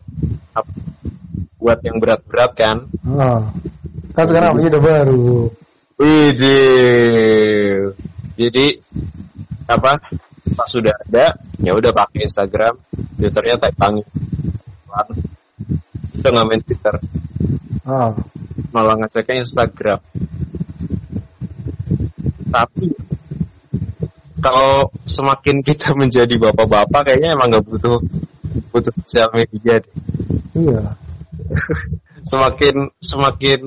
buat 1.59 1.79
yang 1.83 1.99
berat-berat 1.99 2.53
kan. 2.55 2.77
Ah. 3.03 3.51
Kan 4.15 4.25
sekarang 4.31 4.55
udah 4.55 4.83
baru. 4.83 5.51
Widih. 5.99 7.91
Jadi 8.37 8.67
apa? 9.67 9.99
Pas 10.47 10.69
sudah 10.71 10.95
ada, 10.95 11.35
ya 11.59 11.75
udah 11.75 11.91
pakai 11.91 12.23
Instagram, 12.23 12.79
Twitternya 13.19 13.59
type 13.59 13.77
panggi. 13.77 14.05
Udah 16.23 16.31
nggak 16.31 16.47
main 16.47 16.63
Twitter, 16.63 16.95
Ah. 17.87 18.13
malah 18.75 18.99
ngeceknya 18.99 19.47
Instagram. 19.47 20.01
Tapi 22.51 22.87
kalau 24.43 24.91
semakin 25.07 25.63
kita 25.65 25.95
menjadi 26.01 26.35
bapak-bapak, 26.39 27.13
kayaknya 27.13 27.39
emang 27.39 27.49
nggak 27.55 27.67
butuh 27.67 27.97
butuh 28.75 28.93
sosial 29.03 29.29
media. 29.33 29.81
deh. 29.81 29.93
Iya. 30.57 30.83
Semakin 32.31 32.91
semakin 32.99 33.61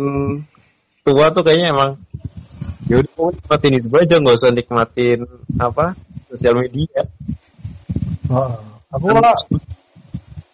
tua 1.07 1.31
tuh 1.31 1.47
kayaknya 1.47 1.71
emang 1.71 1.91
ya 2.91 2.99
udah 2.99 3.31
nikmatin 3.31 3.71
hidup 3.79 3.93
aja 4.01 4.15
nggak 4.19 4.35
usah 4.35 4.51
nikmatin 4.51 5.19
apa 5.61 5.95
sosial 6.27 6.59
media 6.59 7.07
Ah. 8.29 8.61
Aku 8.93 9.09
malah 9.09 9.33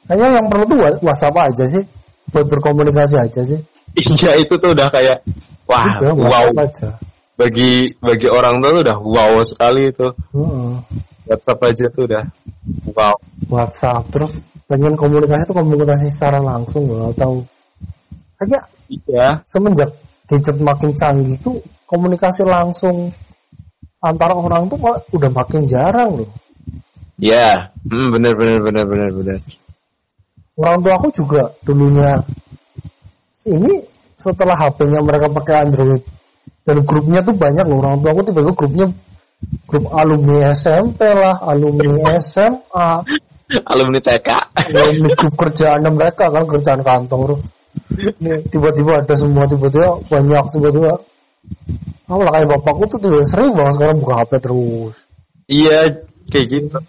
kayaknya 0.07 0.27
yang 0.39 0.48
perlu 0.48 0.63
tuh 0.63 0.79
WhatsApp 1.03 1.36
aja 1.43 1.65
sih 1.67 1.84
buat 2.35 2.51
berkomunikasi 2.51 3.15
aja 3.15 3.41
sih. 3.47 3.63
iya 4.19 4.35
itu 4.43 4.51
tuh 4.59 4.75
udah 4.75 4.91
kayak 4.91 5.23
wah 5.63 6.03
Udah, 6.03 6.15
wow 6.19 6.47
aja. 6.59 6.99
bagi 7.39 7.95
bagi 8.03 8.27
orang 8.27 8.59
tuh 8.59 8.83
udah 8.83 8.97
wow 8.99 9.39
sekali 9.47 9.87
itu 9.95 10.11
Heeh. 10.35 10.73
WhatsApp 11.31 11.59
aja 11.63 11.85
tuh 11.95 12.03
udah 12.11 12.23
wow 12.91 13.15
WhatsApp 13.47 14.03
terus 14.11 14.43
pengen 14.67 14.99
komunikasi 14.99 15.47
tuh 15.47 15.55
komunikasi 15.55 16.11
secara 16.11 16.43
langsung 16.43 16.91
loh 16.91 17.15
atau 17.15 17.47
kayaknya 18.35 18.61
iya 18.91 19.27
semenjak 19.47 19.95
gadget 20.27 20.57
makin 20.59 20.91
canggih 20.91 21.37
tuh 21.39 21.63
komunikasi 21.87 22.43
langsung 22.43 23.15
antara 24.03 24.35
orang 24.35 24.67
tuh 24.69 24.77
udah 25.15 25.31
makin 25.33 25.65
jarang 25.65 26.19
loh. 26.19 26.29
iya 27.21 27.71
hmm, 27.87 28.11
bener 28.11 28.33
bener 28.35 28.59
bener 28.59 28.83
bener 28.85 29.09
bener 29.15 29.39
Orang 30.55 30.79
tua 30.83 30.93
aku 30.95 31.07
juga 31.12 31.51
dulunya 31.67 32.24
ini 33.45 33.83
setelah 34.15 34.55
HP-nya 34.55 35.03
mereka 35.03 35.27
pakai 35.29 35.67
Android 35.67 36.01
dan 36.65 36.81
grupnya 36.81 37.21
tuh 37.21 37.35
banyak 37.35 37.67
loh 37.67 37.83
orang 37.83 38.00
tua 38.01 38.15
aku 38.15 38.21
tiba-tiba 38.25 38.55
grupnya 38.55 38.88
grup 39.67 39.85
alumni 39.91 40.50
SMP 40.55 41.03
lah, 41.05 41.38
alumni 41.43 42.17
SMA, 42.24 42.89
alumni 43.67 44.00
TK 44.00 44.29
alumni 44.74 45.12
grup 45.13 45.35
kerjaan 45.38 45.85
mereka 45.91 46.31
kan 46.31 46.43
kerjaan 46.47 46.81
kantor. 46.81 47.43
Tiba-tiba 48.50 49.03
ada 49.03 49.15
semua 49.19 49.45
tiba-tiba 49.45 50.01
banyak 50.07 50.43
tiba-tiba. 50.55 51.03
Aku 52.09 52.21
lah 52.24 52.31
kayak 52.33 52.50
bapakku 52.50 52.85
tuh 52.95 53.00
tuh 53.03 53.21
sering 53.27 53.53
banget 53.53 53.77
sekarang 53.77 53.97
buka 54.01 54.24
HP 54.24 54.31
terus. 54.41 54.95
iya 55.45 56.01
kayak 56.29 56.45
gitu 56.50 56.79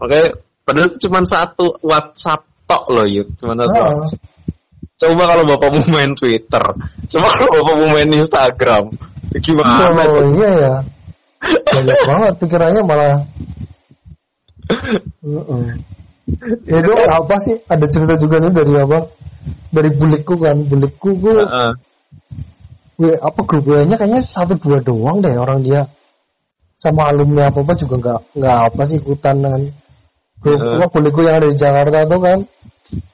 makanya 0.00 0.28
padahal 0.70 0.90
cuma 1.02 1.18
satu 1.26 1.66
WhatsApp 1.82 2.46
tok 2.70 2.84
loh 2.94 3.06
yuk 3.10 3.34
cuma 3.42 3.58
satu. 3.58 3.74
WhatsApp. 3.74 4.22
coba 5.00 5.22
kalau 5.34 5.44
bapakmu 5.50 5.82
main 5.90 6.12
Twitter 6.14 6.64
coba 7.10 7.28
kalau 7.34 7.50
bapakmu 7.58 7.86
main 7.90 8.10
Instagram 8.14 8.84
gimana 9.38 9.90
oh 9.94 10.10
sih? 10.10 10.42
iya 10.42 10.50
ya. 10.58 10.74
Banyak 11.40 11.98
banget 12.04 12.34
pikirannya 12.42 12.82
malah. 12.84 13.24
Heeh. 15.24 15.64
Itu 16.68 16.92
apa 16.94 17.34
sih? 17.40 17.56
Ada 17.64 17.86
cerita 17.88 18.14
juga 18.20 18.42
nih 18.44 18.52
dari 18.52 18.74
apa? 18.76 19.08
Dari 19.70 19.90
bulikku 19.94 20.34
kan, 20.36 20.66
bulikku 20.68 21.16
gue, 21.16 21.40
Heeh. 21.40 21.72
gue 23.00 23.12
apa 23.16 23.40
grup 23.48 23.64
nya 23.70 23.96
kayaknya 23.96 24.20
satu 24.20 24.60
dua 24.60 24.84
doang 24.84 25.24
deh 25.24 25.32
orang 25.32 25.64
dia 25.64 25.88
sama 26.76 27.08
alumni 27.08 27.48
apa 27.48 27.64
apa 27.64 27.72
juga 27.80 27.94
nggak 27.96 28.20
nggak 28.36 28.56
apa 28.72 28.82
sih 28.84 29.00
ikutan 29.00 29.36
kan 29.40 29.62
grup 30.40 30.60
Heeh. 30.60 30.76
apa 30.80 30.86
buliku 30.88 31.20
yang 31.24 31.36
ada 31.36 31.46
di 31.52 31.56
Jakarta 31.60 31.98
tuh 32.08 32.20
kan 32.20 32.38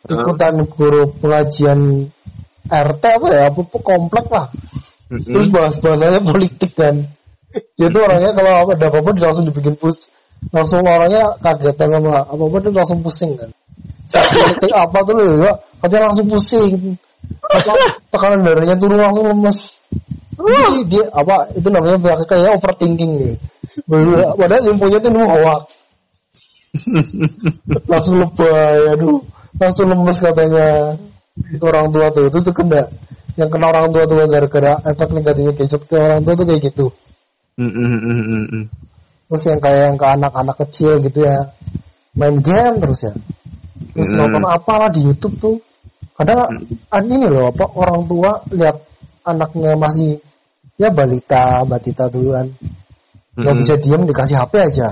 ikutan 0.07 0.55
grup 0.71 1.11
pengajian 1.21 1.81
RT 2.67 3.03
apa 3.03 3.27
ya 3.31 3.43
apa 3.51 3.61
tuh 3.67 3.83
komplek 3.83 4.27
lah. 4.31 4.47
Mm-mm. 5.07 5.23
terus 5.23 5.49
bahas 5.55 5.75
bahasanya 5.79 6.19
politik 6.23 6.73
kan. 6.75 7.07
Dia 7.79 7.89
tuh 7.95 8.03
orangnya 8.03 8.35
kalau 8.35 8.53
apa 8.67 8.71
ada 8.75 8.87
apa 8.91 9.11
langsung 9.23 9.47
dibikin 9.47 9.79
pus 9.79 10.11
langsung 10.51 10.83
orangnya 10.83 11.39
kagetan 11.41 11.89
sama 11.89 12.27
apa 12.27 12.43
apa 12.43 12.57
dia 12.61 12.75
langsung 12.75 13.01
pusing 13.01 13.33
kan. 13.39 13.51
Saat 14.07 14.35
politik 14.35 14.73
apa 14.75 14.99
tuh 15.07 15.15
juga 15.15 15.51
katanya 15.83 16.03
langsung 16.11 16.27
pusing. 16.27 16.99
Tekanan 18.11 18.41
darahnya 18.45 18.77
turun 18.79 18.99
langsung 18.99 19.25
lemes. 19.31 19.59
Jadi 20.37 20.83
dia 20.91 21.05
apa 21.15 21.49
itu 21.57 21.69
namanya 21.73 21.97
kayak 22.03 22.19
kayak 22.29 22.51
overthinking 22.61 23.11
gitu. 23.19 23.35
Padahal- 23.89 24.37
padahal 24.37 24.63
infonya 24.73 24.99
tuh 25.01 25.11
nemu 25.13 25.27
hoax 25.27 25.63
langsung 27.91 28.17
lebay 28.21 28.97
aduh. 28.97 29.23
Langsung 29.57 29.87
lemes 29.89 30.19
katanya. 30.21 30.99
Orang 31.61 31.93
tua 31.93 32.13
tuh 32.13 32.29
itu 32.29 32.39
tuh 32.41 32.55
kena. 32.55 32.89
Yang 33.37 33.51
kena 33.57 33.67
orang 33.73 33.93
tua 33.93 34.05
tuh 34.09 34.17
gara-gara 34.25 34.73
efek 34.89 35.09
negatifnya 35.13 35.53
gadget 35.53 35.83
ke 35.85 35.97
orang 35.97 36.23
tua 36.25 36.35
tuh 36.37 36.47
kayak 36.49 36.63
gitu. 36.73 36.87
Mm-mm-mm-mm-mm. 37.57 38.69
terus 39.27 39.43
yang 39.49 39.59
kayak 39.65 39.81
yang 39.91 39.97
ke 39.97 40.07
anak-anak 40.07 40.57
kecil 40.61 41.03
gitu 41.03 41.25
ya 41.25 41.51
main 42.15 42.37
game 42.41 42.79
terus 42.79 43.01
ya. 43.05 43.13
Terus 43.97 44.09
Hmm. 44.13 44.19
nonton 44.23 44.45
apalah 44.45 44.93
di 44.93 45.03
YouTube 45.03 45.37
tuh. 45.41 45.57
Kadang 46.17 46.69
an 46.89 47.05
ini 47.09 47.27
loh 47.29 47.53
apa 47.53 47.65
orang 47.77 48.09
tua 48.09 48.45
lihat 48.53 48.77
anaknya 49.25 49.77
masih 49.77 50.21
ya 50.77 50.93
balita 50.93 51.65
batita 51.65 52.13
tuh 52.13 52.33
kan 52.37 52.47
nggak 53.37 53.57
bisa 53.61 53.75
diem 53.81 54.05
dikasih 54.09 54.37
HP 54.37 54.55
aja 54.61 54.89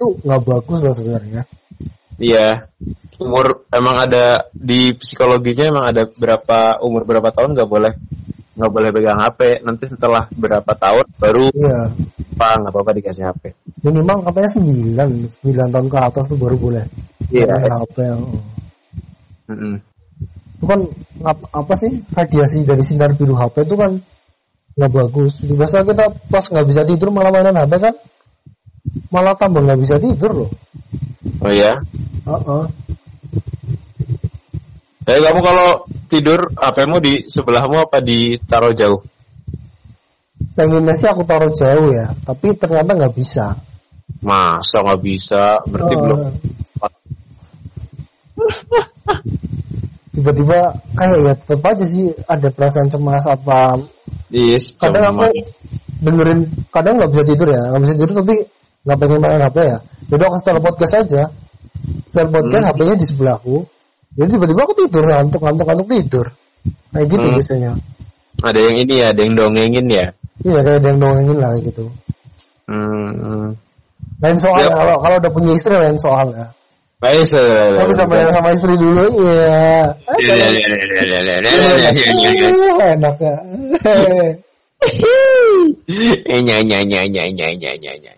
itu 0.00 0.16
nggak 0.24 0.42
bagus 0.48 0.78
loh 0.80 0.94
sebenarnya 0.96 1.44
Iya. 2.20 2.68
Umur 3.16 3.64
emang 3.72 3.96
ada 4.04 4.44
di 4.52 4.92
psikologinya 4.92 5.72
emang 5.72 5.84
ada 5.88 6.04
berapa 6.04 6.76
umur 6.84 7.08
berapa 7.08 7.32
tahun 7.32 7.56
nggak 7.56 7.64
boleh 7.64 7.96
nggak 8.60 8.72
boleh 8.76 8.88
pegang 8.92 9.16
HP. 9.24 9.64
Nanti 9.64 9.88
setelah 9.88 10.28
berapa 10.28 10.68
tahun 10.68 11.08
baru 11.16 11.48
iya 11.48 11.88
apa 12.40 12.56
nggak 12.56 12.72
apa-apa 12.72 12.92
dikasih 12.96 13.24
HP. 13.28 13.42
minimal 13.84 14.24
katanya 14.24 14.48
9 14.52 15.44
9 15.44 15.72
tahun 15.76 15.86
ke 15.92 15.98
atas 16.00 16.24
tuh 16.28 16.36
baru 16.40 16.56
boleh 16.56 16.84
Iya. 17.28 17.52
Main 17.56 17.72
HP 17.76 17.96
yang 18.00 18.22
Mm-mm. 19.48 19.74
itu 20.60 20.64
kan 20.64 20.80
apa 21.52 21.74
sih 21.76 22.00
radiasi 22.12 22.64
dari 22.64 22.80
sinar 22.84 23.12
biru 23.16 23.36
HP 23.36 23.64
itu 23.68 23.76
kan 23.76 23.96
nggak 24.76 24.92
bagus 24.92 25.40
biasa 25.44 25.84
kita 25.84 26.04
pas 26.32 26.44
nggak 26.48 26.66
bisa 26.68 26.80
tidur 26.88 27.12
malah 27.12 27.28
mainan 27.32 27.56
HP 27.60 27.72
kan 27.76 27.94
malah 29.10 29.34
tambah 29.36 29.60
nggak 29.64 29.80
bisa 29.80 29.96
tidur 29.98 30.46
loh 30.46 30.50
Oh 31.40 31.48
ya. 31.52 31.72
Heeh. 32.28 32.64
Jadi 35.08 35.20
kamu 35.24 35.40
kalau 35.40 35.68
tidur 36.06 36.40
HP-mu 36.52 36.96
di 37.00 37.24
sebelahmu 37.24 37.88
apa 37.88 38.00
ditaruh 38.04 38.76
jauh? 38.76 39.00
pengennya 40.56 40.92
sih 40.92 41.08
aku 41.08 41.24
taruh 41.24 41.48
jauh 41.52 41.88
ya 41.88 42.12
tapi 42.24 42.52
ternyata 42.56 42.92
nggak 42.92 43.14
bisa 43.16 43.56
Masa 44.20 44.84
nggak 44.84 45.00
bisa? 45.00 45.64
Berarti 45.64 45.94
Heeh. 45.96 46.02
belum. 46.04 46.20
tiba-tiba 50.10 50.58
kayak 50.92 51.16
ya 51.24 51.34
tetap 51.38 51.62
aja 51.64 51.84
sih 51.86 52.12
ada 52.26 52.48
perasaan 52.52 52.88
cemas 52.90 53.24
apa 53.24 53.80
Yes, 54.28 54.74
kadang 54.76 55.10
aku 55.10 55.26
cuman. 55.26 55.32
dengerin 56.02 56.40
kadang 56.70 56.98
nggak 57.00 57.10
bisa 57.14 57.22
tidur 57.24 57.48
ya 57.48 57.62
nggak 57.72 57.82
bisa 57.88 57.94
tidur 57.96 58.14
tapi 58.20 58.36
nggak 58.84 58.96
pengen 58.96 59.18
main 59.20 59.42
HP 59.44 59.56
ya 59.60 59.78
jadi 60.08 60.22
aku 60.24 60.36
setel 60.40 60.58
podcast 60.64 60.94
aja 60.96 61.22
setel 62.08 62.28
podcast 62.32 62.64
hmm. 62.64 62.70
HP-nya 62.72 62.94
di 62.96 63.06
sebelahku 63.06 63.56
jadi 64.16 64.28
tiba-tiba 64.36 64.60
aku 64.64 64.74
tidur 64.86 65.04
ngantuk 65.04 65.40
ngantuk 65.44 65.66
ngantuk 65.68 65.88
tidur 65.88 66.26
kayak 66.92 67.06
gitu 67.12 67.26
hmm. 67.26 67.36
biasanya 67.36 67.72
ada 68.40 68.58
yang 68.58 68.76
ini 68.80 68.94
ya 68.96 69.06
ada 69.12 69.20
yang 69.20 69.34
dongengin 69.36 69.86
ya 69.92 70.06
iya 70.40 70.58
kayak 70.64 70.78
ada 70.80 70.88
yang 70.88 70.98
dongengin 71.00 71.36
lah 71.36 71.48
kayak 71.52 71.64
gitu 71.68 71.84
hmm. 72.70 73.46
lain 74.20 74.38
soal 74.40 74.60
ya. 74.64 74.72
kalau 74.72 74.96
kalau 75.04 75.16
udah 75.20 75.32
punya 75.32 75.52
istri 75.52 75.74
lain 75.76 75.98
soal 76.00 76.28
ya 76.32 76.48
Baik, 77.00 77.24
Tapi 77.32 77.92
sama 77.96 78.28
sama 78.28 78.52
istri 78.52 78.76
dulu, 78.76 79.08
iya. 79.24 79.88
Enak 82.92 83.16
ya. 83.16 83.36
Nya 86.44 86.58
nya 86.60 86.78
nya 86.84 87.00
nya 87.08 87.24
nya 87.32 87.48
nya 87.56 87.92
nya. 88.04 88.12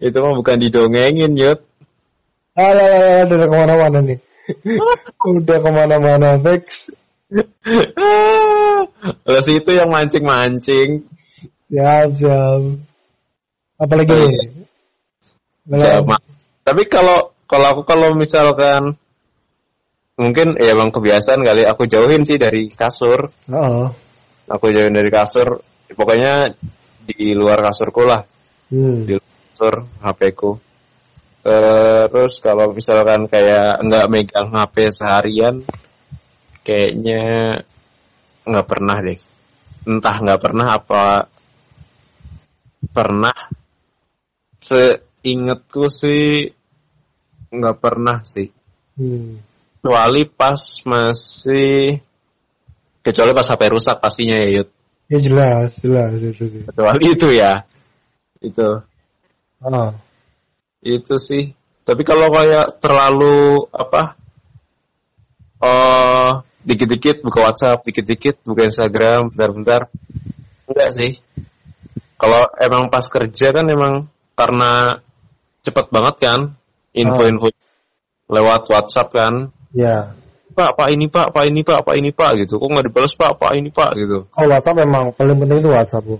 Itu 0.00 0.16
mah 0.20 0.34
bukan 0.36 0.56
didongengin, 0.60 1.36
Yud. 1.36 1.60
Alah, 2.56 2.84
alah, 2.84 3.00
alah, 3.24 3.24
udah 3.28 3.48
ke 3.48 3.56
mana-mana 3.56 3.98
nih 4.04 4.20
udah 5.22 5.58
ke 5.62 5.70
mana-mana 5.70 6.28
Bex 6.40 6.90
Terus 9.22 9.46
itu 9.46 9.70
yang 9.70 9.86
mancing-mancing. 9.86 11.06
Siap, 11.70 12.10
siap. 12.18 12.62
Apalagi 13.78 14.18
Oh. 15.70 15.78
Sama. 15.78 16.18
Tapi 16.66 16.82
kalau 16.90 17.30
kalau 17.46 17.66
aku 17.70 17.82
kalau 17.86 18.18
misalkan 18.18 18.98
mungkin 20.18 20.58
ya 20.58 20.74
emang 20.74 20.90
kebiasaan 20.90 21.46
kali 21.46 21.62
aku 21.62 21.86
jauhin 21.86 22.26
sih 22.26 22.34
dari 22.42 22.66
kasur. 22.74 23.30
Oh. 23.46 23.94
Aku 24.50 24.66
jauhin 24.74 24.98
dari 24.98 25.14
kasur. 25.14 25.62
Pokoknya 25.94 26.58
di 27.06 27.38
luar 27.38 27.62
kasurku 27.62 28.02
lah, 28.02 28.26
Hmm. 28.70 29.02
di 29.02 29.18
luar 29.18 29.74
HP 29.98 30.20
ku. 30.38 30.54
Terus 31.42 32.38
kalau 32.38 32.70
misalkan 32.70 33.26
kayak 33.26 33.82
nggak 33.82 34.06
megang 34.06 34.48
HP 34.54 34.94
seharian, 34.94 35.66
kayaknya 36.62 37.22
nggak 38.46 38.66
pernah 38.68 38.96
deh. 39.02 39.18
Entah 39.90 40.16
nggak 40.22 40.40
pernah 40.40 40.66
apa 40.78 41.04
pernah. 42.94 43.36
Seingetku 44.60 45.88
sih 45.88 46.52
nggak 47.50 47.76
pernah 47.82 48.22
sih. 48.22 48.48
Hmm. 48.94 49.40
Kecuali 49.80 50.28
pas 50.28 50.60
masih 50.84 51.98
kecuali 53.00 53.32
pas 53.32 53.48
HP 53.48 53.62
rusak 53.72 53.96
pastinya 53.98 54.36
ya 54.36 54.60
Yud. 54.60 54.68
Ya 55.10 55.18
jelas, 55.18 55.74
jelas 55.80 56.14
sih. 56.20 56.62
Kecuali 56.68 57.04
itu 57.08 57.28
ya. 57.32 57.64
Itu. 58.40 58.82
Oh. 59.60 59.92
itu 60.80 61.14
sih 61.20 61.52
tapi 61.84 62.00
kalau 62.08 62.32
kayak 62.32 62.80
terlalu 62.80 63.68
apa 63.68 64.16
oh 65.60 66.40
dikit-dikit 66.64 67.20
buka 67.20 67.44
WhatsApp 67.44 67.84
dikit-dikit 67.84 68.40
buka 68.48 68.64
Instagram 68.64 69.28
bentar-bentar 69.32 69.92
enggak 70.64 70.90
sih 70.96 71.12
kalau 72.16 72.48
emang 72.56 72.88
pas 72.88 73.04
kerja 73.04 73.52
kan 73.52 73.68
emang 73.68 74.08
karena 74.32 75.04
cepet 75.60 75.92
banget 75.92 76.14
kan 76.20 76.40
info-info 76.96 77.52
lewat 78.32 78.62
WhatsApp 78.72 79.12
kan 79.12 79.34
Ya. 79.70 80.16
pak 80.56 80.74
pak 80.74 80.88
ini 80.90 81.06
pak 81.06 81.30
pak 81.30 81.44
ini 81.46 81.60
pak 81.62 81.86
pak 81.86 81.94
ini 81.94 82.10
pak 82.10 82.34
gitu 82.42 82.58
kok 82.58 82.68
nggak 82.72 82.86
dibalas 82.90 83.12
pak 83.14 83.38
pak 83.38 83.52
ini 83.54 83.68
pak 83.70 83.92
gitu 83.94 84.24
Kalau 84.32 84.48
WhatsApp 84.50 84.80
memang 84.82 85.12
paling 85.14 85.36
penting 85.38 85.58
itu 85.62 85.68
WhatsApp, 85.70 86.02
Bu. 86.08 86.16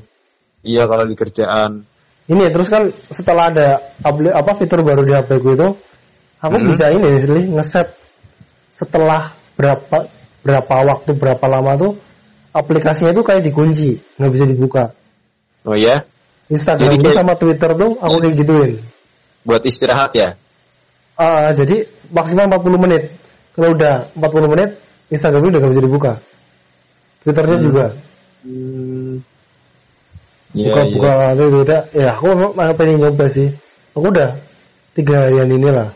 iya 0.63 0.85
kalau 0.87 1.03
di 1.09 1.17
kerjaan 1.19 1.83
Ini 2.29 2.53
terus 2.53 2.69
kan 2.69 2.91
setelah 3.09 3.49
ada 3.49 3.67
apa 4.35 4.53
fitur 4.61 4.85
baru 4.85 5.03
di 5.03 5.13
HP 5.17 5.31
gue 5.41 5.55
itu, 5.57 5.69
aku 6.39 6.57
Hmm. 6.59 6.69
bisa 6.69 6.85
ini 6.93 7.09
sih 7.19 7.43
ngeset 7.49 7.89
setelah 8.73 9.35
berapa 9.57 10.09
berapa 10.41 10.75
waktu 10.89 11.11
berapa 11.17 11.45
lama 11.47 11.73
tuh 11.77 11.93
aplikasinya 12.51 13.13
itu 13.13 13.23
kayak 13.23 13.45
dikunci, 13.45 14.01
nggak 14.17 14.33
bisa 14.33 14.45
dibuka. 14.47 14.85
oh 15.65 15.77
ya 15.77 16.03
Instagram 16.49 16.99
Jadi 16.99 17.13
sama 17.15 17.37
Twitter 17.37 17.71
tuh 17.77 18.01
aku 18.01 18.17
kayak 18.25 18.35
gituin. 18.41 18.73
buat 19.45 19.63
istirahat 19.65 20.13
ya 20.17 20.35
Ah, 21.21 21.53
jadi 21.53 21.85
maksimal 22.09 22.49
40 22.49 22.81
menit. 22.81 23.13
Kalau 23.53 23.77
udah 23.77 24.09
40 24.17 24.49
menit, 24.49 24.81
Instagram 25.13 25.53
udah 25.53 25.61
gak 25.61 25.73
bisa 25.77 25.85
dibuka. 25.85 26.13
Twitternya 27.21 27.57
Hmm. 27.61 27.67
juga. 27.69 27.87
Iya, 28.41 29.21
buka 30.51 30.81
iya. 30.83 30.93
buka 30.95 31.13
itu 31.35 31.45
tidak. 31.63 31.83
Ya 31.95 32.09
aku 32.15 32.27
memang 32.35 32.75
pengen 32.75 32.97
nyoba 32.99 33.27
sih. 33.31 33.49
Aku 33.95 34.07
udah 34.11 34.39
tiga 34.95 35.23
harian 35.23 35.51
inilah. 35.51 35.91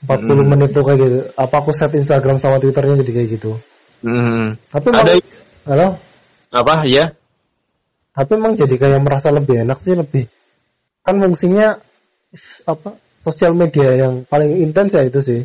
40 0.00 0.32
Hmm. 0.32 0.48
menit 0.48 0.70
tuh 0.72 0.84
kayak 0.86 0.98
gitu. 1.02 1.18
Apa 1.36 1.60
aku 1.60 1.70
set 1.76 1.92
Instagram 1.92 2.40
sama 2.40 2.56
Twitternya 2.56 3.04
jadi 3.04 3.12
kayak 3.12 3.28
gitu. 3.36 3.50
Hmm. 4.00 4.56
Tapi 4.72 4.86
emang, 4.88 5.02
ada 5.04 5.12
halo? 5.68 5.86
apa 6.50 6.82
ya 6.88 7.14
Tapi 8.10 8.30
emang 8.34 8.58
jadi 8.58 8.74
kayak 8.74 9.00
merasa 9.06 9.30
lebih 9.30 9.62
enak 9.62 9.78
sih 9.84 9.94
lebih. 9.94 10.24
Kan 11.04 11.20
fungsinya 11.20 11.78
apa 12.66 12.96
sosial 13.20 13.52
media 13.52 13.92
yang 13.92 14.24
paling 14.24 14.56
intens 14.64 14.96
ya 14.96 15.04
itu 15.04 15.20
sih. 15.20 15.40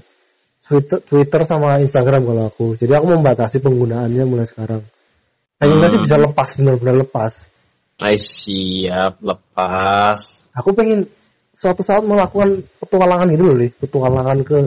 Twitter, 0.65 0.97
Twitter 1.05 1.45
sama 1.45 1.77
Instagram 1.77 2.25
kalau 2.25 2.43
aku. 2.49 2.67
Jadi 2.73 2.89
aku 2.97 3.05
membatasi 3.13 3.61
penggunaannya 3.61 4.23
mulai 4.25 4.49
sekarang. 4.49 4.81
Sih 5.55 5.71
Hmm. 5.71 6.03
bisa 6.03 6.17
lepas 6.19 6.49
benar-benar 6.59 6.95
lepas. 7.07 7.33
Ay, 8.03 8.19
siap 8.19 9.23
lepas 9.23 10.19
Aku 10.51 10.75
pengen 10.75 11.07
suatu 11.55 11.79
saat 11.79 12.03
melakukan 12.03 12.63
petualangan 12.83 13.27
gitu 13.31 13.43
loh, 13.47 13.55
petualangan 13.79 14.37
ke 14.43 14.59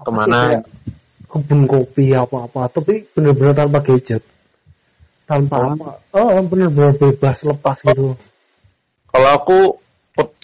sih, 0.00 0.04
Ke 0.04 0.10
mana? 0.12 0.40
kayak 0.48 0.64
kebun 1.28 1.60
kopi 1.68 2.16
apa-apa, 2.16 2.68
tapi 2.72 3.04
bener-bener 3.12 3.52
tanpa 3.52 3.80
gadget, 3.80 4.24
tanpa 5.28 5.56
Oh. 5.60 5.72
apa, 5.76 5.90
oh 6.16 6.40
bener-bener 6.48 6.96
bebas 6.96 7.44
lepas 7.44 7.76
gitu. 7.80 8.16
Kalau 9.08 9.28
aku 9.36 9.58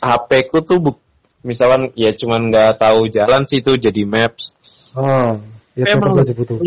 HP 0.00 0.30
ku 0.52 0.60
tuh 0.60 0.80
buk- 0.80 1.04
misalkan 1.40 1.92
ya 1.96 2.12
cuman 2.12 2.48
nggak 2.52 2.76
tahu 2.80 3.08
jalan 3.08 3.44
sih 3.48 3.60
itu 3.60 3.76
jadi 3.76 4.04
maps. 4.04 4.52
Ah, 4.92 5.36
ya 5.76 5.84
Memang 5.96 6.16
tetap 6.16 6.24
aja 6.28 6.32
butuh. 6.36 6.58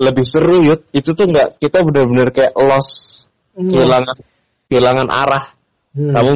Lebih 0.00 0.24
seru 0.24 0.64
yut. 0.64 0.88
Itu 0.96 1.12
tuh 1.12 1.28
nggak 1.28 1.60
kita 1.60 1.84
benar-benar 1.84 2.32
kayak 2.32 2.56
lost 2.56 3.28
kehilangan 3.52 4.16
kehilangan 4.72 5.08
arah. 5.12 5.44
Hmm. 5.92 6.14
Kamu 6.16 6.30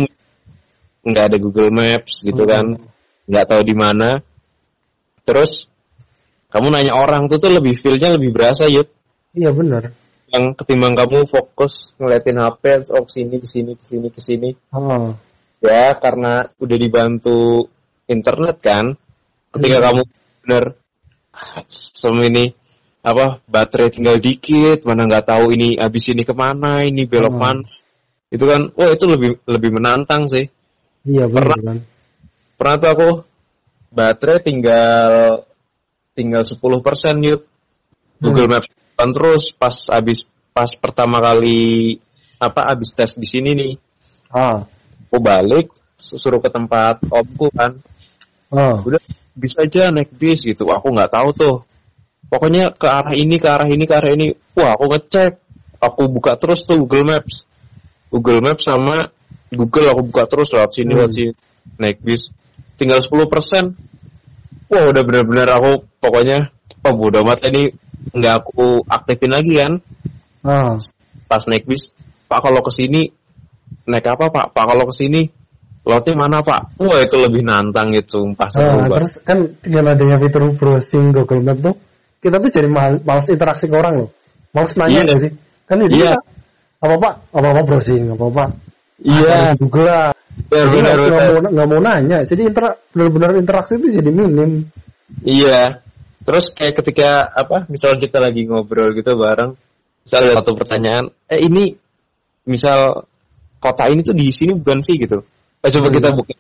nggak 1.04 1.24
ada 1.32 1.36
Google 1.40 1.72
Maps 1.72 2.20
gitu 2.20 2.44
Hmm. 2.44 2.50
kan, 2.52 2.64
nggak 3.28 3.44
tahu 3.48 3.62
di 3.64 3.74
mana. 3.76 4.20
Terus 5.24 5.66
kamu 6.52 6.68
nanya 6.70 6.92
orang 6.94 7.26
tuh 7.32 7.40
tuh 7.40 7.50
lebih 7.50 7.72
feelnya 7.74 8.14
lebih 8.14 8.30
berasa 8.36 8.68
yut. 8.68 8.92
Iya 9.32 9.50
bener. 9.50 9.90
Yang 10.30 10.44
ketimbang 10.60 10.94
kamu 10.98 11.24
fokus 11.26 11.94
ngeliatin 11.96 12.38
HP, 12.38 12.90
oh 12.92 13.02
ke 13.06 13.10
sini 13.10 13.36
ke 13.38 13.48
sini 13.48 13.72
ke 13.78 13.84
sini 13.86 14.08
ke 14.10 14.20
sini. 14.20 14.50
Ah, 14.74 15.16
Ya 15.64 15.96
karena 15.96 16.44
udah 16.60 16.76
dibantu 16.76 17.72
internet 18.04 18.60
kan. 18.60 19.00
Ketika 19.48 19.80
Hmm. 19.80 19.84
kamu 19.88 20.02
bener 20.44 20.64
"Ah, 21.32 21.64
sem 21.64 22.12
ini 22.20 22.52
apa 23.04 23.44
baterai 23.44 23.92
tinggal 23.92 24.16
dikit, 24.16 24.88
mana 24.88 25.04
nggak 25.04 25.28
tahu 25.28 25.52
ini 25.52 25.76
habis 25.76 26.08
ini 26.08 26.24
ke 26.24 26.32
mana, 26.32 26.80
ini 26.88 27.04
belok 27.04 27.36
Hmm. 27.36 27.60
Itu 28.32 28.48
kan, 28.48 28.72
oh 28.74 28.88
itu 28.90 29.04
lebih 29.06 29.30
lebih 29.44 29.70
menantang 29.76 30.24
sih. 30.26 30.48
iya 31.04 31.28
bener 31.28 31.52
Pernah. 31.52 31.60
kan. 31.68 31.78
Pernah 32.56 32.74
tuh 32.80 32.88
aku 32.90 33.08
baterai 33.92 34.40
tinggal 34.40 35.12
tinggal 36.16 36.42
10% 36.42 37.28
yuk. 37.28 37.44
Google 38.24 38.48
Maps 38.48 38.72
kan 38.96 39.10
terus 39.12 39.52
pas 39.52 39.74
habis 39.92 40.24
pas 40.56 40.70
pertama 40.80 41.18
kali 41.20 41.98
apa 42.40 42.72
habis 42.72 42.94
tes 42.96 43.20
di 43.20 43.26
sini 43.28 43.50
nih, 43.52 43.72
Ah, 44.32 44.64
aku 45.10 45.18
balik 45.20 45.68
suruh 45.94 46.40
ke 46.40 46.48
tempat 46.48 47.04
omku 47.06 47.52
kan. 47.52 47.78
ah, 48.50 48.80
udah 48.80 49.02
bisa 49.34 49.66
aja 49.66 49.90
naik 49.90 50.14
bis 50.14 50.46
gitu 50.46 50.70
aku 50.70 50.94
nggak 50.94 51.10
tahu 51.10 51.28
tuh 51.34 51.54
pokoknya 52.34 52.74
ke 52.74 52.90
arah 52.90 53.14
ini 53.14 53.38
ke 53.38 53.46
arah 53.46 53.68
ini 53.70 53.84
ke 53.86 53.94
arah 53.94 54.10
ini. 54.10 54.34
Wah 54.58 54.74
aku 54.74 54.90
ngecek. 54.90 55.38
Aku 55.78 56.10
buka 56.10 56.34
terus 56.34 56.66
tuh 56.66 56.82
Google 56.82 57.06
Maps. 57.06 57.46
Google 58.10 58.42
Maps 58.42 58.66
sama 58.66 59.14
Google 59.54 59.94
aku 59.94 60.10
buka 60.10 60.26
terus 60.26 60.50
lewat 60.50 60.74
sini 60.74 60.90
Hmm. 60.90 60.98
lewat 61.06 61.12
sini. 61.14 61.32
Naik 61.78 62.02
bis. 62.02 62.34
Tinggal 62.74 62.98
10% 62.98 63.78
wah 64.66 64.84
udah 64.90 65.02
bener-bener 65.06 65.46
aku 65.54 65.86
pokoknya 66.02 66.50
oh 66.82 66.94
bodo 66.98 67.22
amat 67.22 67.46
ini 67.52 67.70
nggak 68.10 68.34
aku 68.42 68.82
aktifin 68.90 69.30
lagi 69.30 69.54
kan? 69.54 69.72
Ah. 70.44 70.76
pas 71.24 71.40
naik 71.48 71.64
bis 71.64 71.88
pak 72.28 72.44
kalau 72.44 72.60
ke 72.60 72.68
sini 72.68 73.08
naik 73.88 74.04
apa 74.08 74.28
pak? 74.28 74.52
Pak 74.52 74.64
kalau 74.68 74.84
ke 74.88 74.94
sini 74.96 75.22
lotnya 75.84 76.12
mana 76.16 76.40
pak? 76.40 76.80
Wah 76.80 77.00
itu 77.00 77.16
lebih 77.20 77.44
nantang 77.44 77.92
gitu 77.92 78.24
sumpah 78.24 78.48
seru 78.48 78.76
Nah, 78.80 78.88
terus 78.88 79.20
kan 79.24 79.38
dengan 79.60 79.94
adanya 79.96 80.16
fitur 80.20 80.52
browsing 80.56 81.12
Google 81.12 81.44
Map 81.44 81.58
tuh, 81.60 81.76
kita 82.24 82.40
tuh 82.40 82.48
jadi 82.48 82.68
mal 82.72 82.96
malas 83.04 83.28
interaksi 83.28 83.68
ke 83.68 83.76
orang 83.76 83.94
loh. 84.00 84.10
Malas 84.56 84.72
nanya 84.80 84.96
Iya. 84.96 85.04
nggak 85.04 85.20
sih? 85.20 85.32
Kan 85.68 85.76
jadi 85.84 85.92
Iya. 85.92 86.12
kita, 86.16 86.20
apa-apa, 86.80 87.08
apa-apa 87.36 87.60
browsing, 87.68 88.04
apa-apa. 88.16 88.44
Iya, 89.04 89.32
Ah, 89.36 89.52
Google 89.60 89.84
lah. 89.84 90.08
benar 90.48 90.64
Jadi 90.64 90.76
benar 90.80 90.96
nggak 90.96 91.28
benar. 91.36 91.52
mau, 91.52 91.66
mau 91.68 91.80
nanya. 91.84 92.18
Jadi 92.24 92.42
intera- 92.48 92.78
benar-benar 92.96 93.30
interaksi 93.36 93.72
itu 93.76 93.86
jadi 94.00 94.10
minim. 94.10 94.50
Iya. 95.20 95.84
Terus 96.24 96.48
kayak 96.56 96.80
ketika 96.80 97.28
apa, 97.28 97.68
misal 97.68 98.00
kita 98.00 98.16
lagi 98.16 98.48
ngobrol 98.48 98.96
gitu 98.96 99.12
bareng, 99.14 99.60
misal 100.00 100.24
ada 100.24 100.40
satu 100.40 100.56
pertanyaan, 100.56 101.12
eh 101.28 101.44
ini 101.44 101.76
misal 102.48 103.04
kota 103.60 103.88
ini 103.92 104.00
tuh 104.00 104.16
di 104.16 104.32
sini 104.32 104.56
bukan 104.56 104.80
sih 104.80 104.96
gitu. 104.96 105.20
Eh, 105.60 105.68
coba 105.68 105.88
Hmm. 105.92 105.96
kita 106.00 106.08
buka 106.16 106.32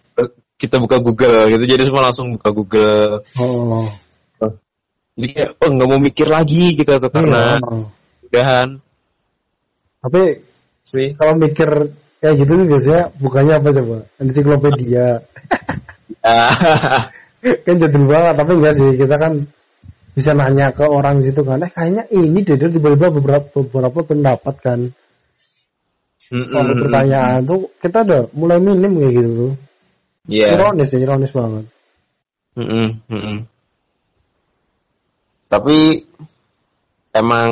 kita 0.54 0.76
buka 0.78 0.96
Google 1.02 1.50
gitu, 1.52 1.64
jadi 1.66 1.82
semua 1.84 2.08
langsung 2.08 2.38
buka 2.38 2.48
Google. 2.54 3.26
Oh, 3.36 3.84
Jadi 5.14 5.26
kayak 5.30 5.50
oh 5.62 5.68
nggak 5.70 5.88
mau 5.88 6.00
mikir 6.02 6.26
lagi 6.26 6.74
gitu 6.74 6.90
tuh 6.90 7.10
karena 7.10 7.54
udahan 8.26 8.68
Tapi 10.02 10.22
sih. 10.84 11.14
kalau 11.14 11.38
mikir 11.38 11.70
kayak 12.18 12.34
gitu 12.42 12.50
tuh 12.58 12.66
biasanya 12.66 13.02
bukannya 13.22 13.54
apa 13.56 13.68
coba? 13.72 13.98
Ensiklopedia. 14.18 15.06
Ah, 16.24 17.12
kan 17.68 17.76
jadul 17.76 18.08
banget 18.08 18.32
tapi 18.40 18.56
enggak 18.56 18.80
sih 18.80 18.96
kita 18.96 19.20
kan 19.20 19.44
bisa 20.16 20.32
nanya 20.32 20.72
ke 20.72 20.88
orang 20.88 21.20
situ 21.20 21.44
kan 21.44 21.60
eh 21.60 21.68
kayaknya 21.68 22.08
ini 22.16 22.40
deh 22.40 22.56
tiba-tiba 22.56 23.12
beberapa 23.12 23.44
beberapa 23.52 24.00
pendapat 24.08 24.54
kan 24.64 24.80
mm, 26.32 26.44
soal 26.48 26.64
mm, 26.64 26.72
mm. 26.72 26.80
pertanyaan 26.80 27.40
tuh 27.44 27.68
kita 27.76 28.08
udah 28.08 28.22
mulai 28.32 28.56
minim 28.56 28.96
kayak 28.96 29.12
gitu 29.20 29.30
tuh 29.36 29.52
Iya. 30.32 30.56
ironis 30.56 30.88
ya 30.88 30.98
ironis 31.04 31.32
banget 31.36 31.64
Mm-mm, 32.56 32.86
mm-mm. 33.12 33.36
Tapi 35.54 36.02
emang 37.14 37.50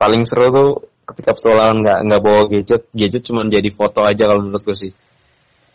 paling 0.00 0.24
seru 0.24 0.48
tuh 0.48 0.70
ketika 1.04 1.36
petualangan 1.36 1.76
nggak 1.84 1.98
nggak 2.08 2.22
bawa 2.24 2.42
gadget, 2.48 2.88
gadget 2.96 3.20
cuma 3.28 3.44
jadi 3.52 3.68
foto 3.68 4.00
aja 4.00 4.24
kalau 4.24 4.40
menurut 4.48 4.64
gue 4.64 4.72
sih. 4.72 4.92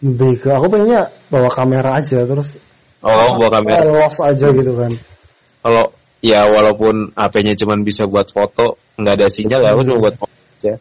lebih 0.02 0.39
ke 0.41 0.49
aku 0.49 0.65
pengennya 0.65 1.12
bawa 1.30 1.52
kamera 1.54 1.99
aja 2.02 2.23
terus 2.25 2.58
Oh, 3.06 3.38
bawa 3.38 3.52
kamera. 3.62 3.84
los 3.86 4.15
aja 4.17 4.47
gitu 4.49 4.73
kan 4.75 4.91
Kalau 5.62 5.91
ya 6.25 6.41
walaupun 6.49 7.13
HP-nya 7.13 7.54
cuma 7.60 7.75
bisa 7.80 8.08
buat 8.10 8.28
foto, 8.32 8.80
nggak 8.97 9.13
ada 9.19 9.28
sinyal 9.30 9.62
ya, 9.62 9.69
aku 9.75 9.82
cuma 9.86 9.99
buat 10.10 10.15
foto 10.17 10.34
aja. 10.58 10.73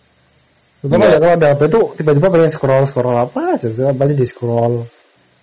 Enggak. 0.81 1.11
ya 1.11 1.18
kalau 1.21 1.35
ada 1.37 1.47
HP 1.53 1.61
tuh 1.68 1.85
tiba-tiba 1.99 2.27
pengen 2.33 2.51
scroll 2.51 2.85
scroll 2.87 3.18
apa 3.18 3.59
aja 3.61 3.68
paling 3.92 4.16
di 4.16 4.25
scroll 4.25 4.87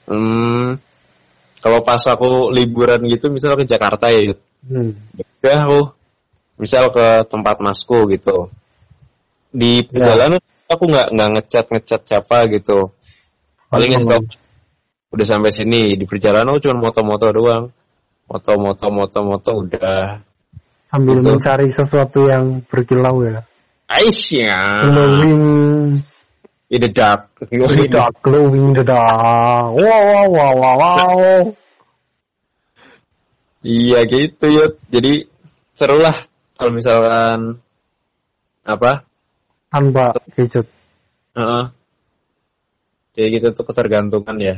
Hmm, 0.06 0.78
kalau 1.60 1.80
pas 1.82 1.98
aku 2.06 2.54
liburan 2.54 3.02
gitu, 3.10 3.34
misal 3.34 3.58
ke 3.58 3.66
Jakarta 3.66 4.08
ya. 4.14 4.38
Hmm. 4.68 4.92
udah 5.42 5.56
aku 5.66 5.80
misal 6.62 6.90
ke 6.92 7.28
tempat 7.30 7.62
masku 7.62 8.10
gitu. 8.12 8.50
Di 9.56 9.86
perjalanan 9.88 10.42
aku 10.68 10.84
nggak 10.90 11.08
nggak 11.16 11.30
ngecat 11.38 11.66
ngecat 11.72 12.02
siapa 12.04 12.50
gitu. 12.52 12.92
Paling 13.72 13.92
Oh. 14.06 14.22
udah 15.16 15.28
sampai 15.28 15.52
sini 15.54 15.96
di 15.96 16.04
perjalanan 16.04 16.56
aku 16.56 16.68
cuma 16.68 16.90
moto-moto 16.90 17.28
doang. 17.32 17.66
Moto-moto 18.26 18.86
moto-moto 18.90 19.52
udah. 19.64 20.20
sambil 20.86 21.18
Betul. 21.18 21.30
mencari 21.36 21.68
sesuatu 21.74 22.30
yang 22.30 22.62
berkilau 22.70 23.26
ya 23.26 23.42
Aisyah. 23.90 24.86
glowing 24.86 25.44
In 26.66 26.82
the 26.82 26.90
dark. 26.90 27.30
in 27.52 27.62
the 27.62 27.90
dark 27.90 28.14
glowing 28.22 28.70
in 28.70 28.74
the 28.74 28.86
dark 28.86 29.70
wow 29.74 30.02
wow 30.02 30.26
wow 30.30 30.54
wow, 30.56 30.76
wow. 30.78 31.42
Iya 33.66 34.06
gitu 34.06 34.46
ya. 34.46 34.66
Jadi 34.94 35.26
seru 35.74 35.98
lah 35.98 36.14
kalau 36.54 36.72
misalkan 36.78 37.58
apa? 38.62 39.02
tanpa 39.74 40.16
gadget 40.32 40.70
Heeh. 41.36 41.66
Kayak 43.12 43.30
gitu 43.36 43.48
tuh 43.60 43.66
ketergantungan 43.68 44.38
ya. 44.40 44.56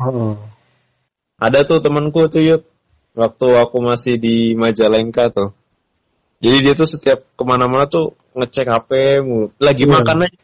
Heeh. 0.00 0.32
Ada 1.42 1.66
tuh 1.66 1.82
temanku 1.82 2.30
tuh 2.30 2.40
yuk 2.40 2.62
waktu 3.18 3.46
aku 3.58 3.76
masih 3.82 4.16
di 4.16 4.54
Majalengka 4.54 5.28
tuh. 5.34 5.52
Jadi 6.40 6.56
dia 6.64 6.72
tuh 6.72 6.88
setiap 6.88 7.20
ke 7.36 7.42
mana-mana 7.44 7.84
tuh 7.84 8.16
ngecek 8.32 8.64
HP 8.64 8.90
mulu. 9.26 9.52
Lagi 9.60 9.84
Iya. 9.84 9.92
makan 9.92 10.24
aja. 10.24 10.38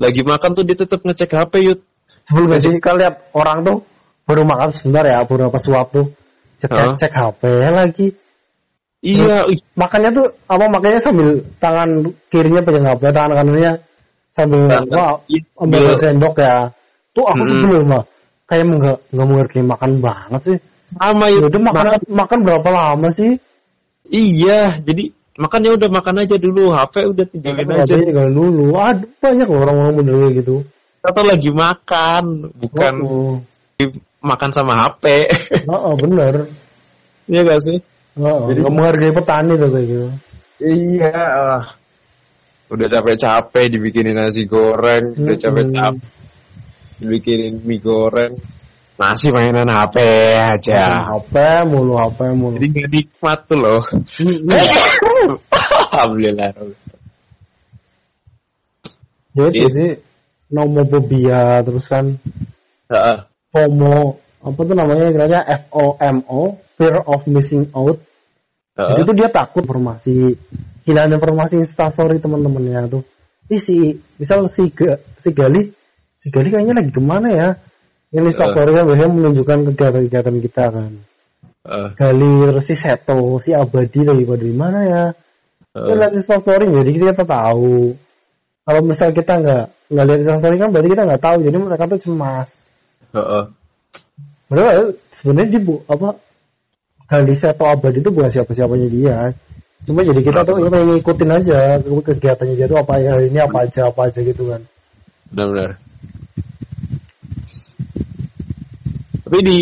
Lagi 0.00 0.22
makan 0.24 0.50
tuh 0.56 0.64
dia 0.64 0.76
tetap 0.78 1.02
ngecek 1.02 1.34
HP 1.34 1.54
yuk. 1.66 1.80
sebelum 2.24 2.56
sih 2.56 2.72
kalau 2.80 3.04
lihat 3.04 3.20
orang 3.36 3.68
tuh 3.68 3.76
baru 4.24 4.48
makan 4.48 4.72
sebentar 4.72 5.04
ya 5.04 5.28
beberapa 5.28 5.60
suap 5.60 5.92
tuh 5.92 6.08
cek 6.70 6.88
cek 7.00 7.12
HP 7.12 7.42
lagi. 7.72 8.06
Iya, 9.04 9.44
ih, 9.52 9.60
makannya 9.76 10.16
tuh 10.16 10.26
apa 10.48 10.64
makanya 10.72 10.96
sambil 11.04 11.44
tangan 11.60 12.08
kirinya 12.32 12.64
pegang 12.64 12.88
HP 12.88 13.12
tangan 13.12 13.36
kanannya 13.36 13.72
sambil 14.32 14.64
Tangan- 14.64 14.88
wah 14.96 15.14
iya, 15.28 15.40
ambil 15.60 15.82
iya. 15.92 16.00
sendok 16.00 16.34
ya. 16.40 16.56
Tuh 17.12 17.24
aku 17.28 17.42
Mm-mm. 17.44 17.50
sebelum 17.52 17.84
mah 17.92 18.04
kayak 18.48 18.64
nggak 18.64 18.98
nggak 19.12 19.26
mengerti 19.28 19.58
makan 19.60 19.90
banget 20.00 20.40
sih. 20.40 20.58
Sama 20.88 21.28
ya 21.28 21.36
yuk. 21.36 21.52
udah 21.52 21.60
makan 21.68 21.84
makan 22.08 22.38
berapa 22.48 22.68
lama 22.72 23.08
sih? 23.12 23.36
Iya, 24.08 24.80
jadi 24.80 25.12
makannya 25.36 25.70
udah 25.76 25.88
makan 25.92 26.14
aja 26.24 26.36
dulu, 26.40 26.72
HP 26.72 26.94
udah 27.12 27.24
tinggalin 27.28 27.66
aja. 27.72 27.84
Makan 27.84 28.08
tinggal 28.08 28.28
dulu. 28.32 28.66
Aduh 28.76 29.10
banyak 29.20 29.46
loh 29.48 29.60
orang-orang 29.68 29.94
bener 30.00 30.16
gitu. 30.32 30.56
Tuh 31.04 31.24
lagi 31.28 31.50
makan, 31.52 32.24
bukan 32.56 32.94
oh, 33.04 33.36
makan 34.24 34.50
sama 34.50 34.72
HP. 34.80 35.04
oh, 35.68 35.92
oh, 35.92 35.94
bener 36.00 36.48
Iya 37.28 37.40
gak 37.44 37.60
sih? 37.60 37.78
oh, 38.16 38.48
Jadi- 38.48 38.64
nggak 38.64 38.72
menghargai 38.74 39.12
petani 39.12 39.52
tuh 39.56 39.68
kayak 39.70 39.86
gitu 39.86 40.08
Iya. 40.64 41.12
ah. 41.60 41.64
Udah 42.72 42.86
capek-capek 42.88 43.68
dibikinin 43.68 44.16
nasi 44.16 44.48
goreng, 44.48 45.12
udah 45.14 45.36
Mm-mm. 45.36 45.44
capek-capek 45.44 46.02
bikinin 47.04 47.60
mie 47.68 47.82
goreng 47.82 48.32
masih 48.94 49.34
mainan 49.34 49.66
HP 49.66 49.98
aja 50.32 51.10
HP 51.10 51.34
mulu 51.66 51.98
HP 51.98 52.30
mulu 52.32 52.54
jadi 52.56 52.66
nggak 52.70 52.88
nikmat 52.94 53.38
tuh 53.50 53.58
loh 53.58 53.82
alhamdulillah 55.92 56.54
ya 59.34 59.44
itu 59.50 59.66
sih 59.74 59.90
nomofobia 60.48 61.60
terus 61.66 61.84
kan 61.90 62.16
Heeh. 62.88 63.18
FOMO 63.54 64.18
apa 64.42 64.60
tuh 64.66 64.74
namanya 64.74 65.14
istilahnya? 65.14 65.40
FOMO 65.70 66.58
fear 66.74 66.98
of 67.06 67.22
missing 67.30 67.70
out. 67.70 68.02
Jadi 68.74 69.00
tuh 69.06 69.14
dia 69.14 69.30
takut 69.30 69.62
informasi 69.62 70.34
kehilangan 70.82 71.22
informasi 71.22 71.62
instastory 71.62 72.18
teman-temannya 72.18 72.90
tuh. 72.90 73.06
Ih, 73.46 73.62
si 73.62 74.02
misal 74.18 74.50
si 74.50 74.74
Ga- 74.74 74.98
si 75.22 75.30
Gali 75.30 75.70
si 76.18 76.28
Gali 76.34 76.48
kayaknya 76.50 76.82
lagi 76.82 76.90
ke 76.90 76.98
mana 76.98 77.28
ya? 77.30 77.48
Ini 78.10 78.26
instastory 78.26 78.74
kan 78.74 78.84
biasanya 78.90 79.10
menunjukkan 79.14 79.58
kegiatan-kegiatan 79.70 80.36
kita 80.42 80.64
kan. 80.74 80.92
Heeh. 81.64 81.88
Gali 81.94 82.30
terus 82.50 82.66
si 82.66 82.74
Seto 82.74 83.38
si 83.38 83.54
Abadi 83.54 84.00
lagi 84.02 84.24
pada 84.26 84.42
di 84.42 84.56
mana 84.58 84.78
ya? 84.82 85.04
Kita 85.70 85.86
Heeh. 85.86 85.94
lihat 85.94 86.12
instastory 86.18 86.66
jadi 86.74 86.90
kita 86.90 87.22
tahu. 87.22 87.94
Kalau 88.64 88.80
misal 88.82 89.14
kita 89.14 89.38
nggak 89.38 89.64
nggak 89.94 90.04
lihat 90.10 90.20
instastory 90.26 90.56
kan 90.58 90.68
berarti 90.74 90.90
kita 90.90 91.02
nggak 91.06 91.22
tahu. 91.22 91.36
Jadi 91.46 91.56
mereka 91.62 91.84
tuh 91.86 92.00
cemas 92.02 92.63
Heeh. 93.14 93.44
Padahal 94.50 94.98
sebenarnya 95.14 95.50
dia 95.54 95.62
bu, 95.62 95.74
apa 95.86 96.18
Galisa 97.06 97.54
atau 97.54 97.70
Abadi 97.70 98.02
itu 98.02 98.10
bukan 98.10 98.30
siapa-siapanya 98.32 98.88
dia. 98.90 99.16
Cuma 99.84 100.00
jadi 100.00 100.20
kita 100.24 100.48
tuh 100.48 100.64
kita 100.64 100.78
ngikutin 100.80 101.30
aja 101.30 101.58
ke- 101.78 102.04
kegiatannya 102.16 102.54
dia 102.56 102.66
tuh 102.66 102.80
apa 102.80 102.96
ya 102.98 103.20
ini 103.20 103.38
apa 103.38 103.68
aja 103.68 103.92
apa 103.92 104.08
aja 104.08 104.20
gitu 104.24 104.48
kan. 104.48 104.64
benar-benar 105.34 105.82
tapi 109.24 109.38
di 109.40 109.58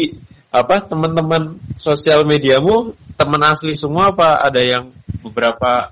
apa 0.52 0.84
teman-teman 0.84 1.56
sosial 1.80 2.28
mediamu 2.28 2.92
teman 3.16 3.40
asli 3.46 3.72
semua 3.72 4.12
apa 4.12 4.36
ada 4.36 4.60
yang 4.60 4.92
beberapa 5.24 5.88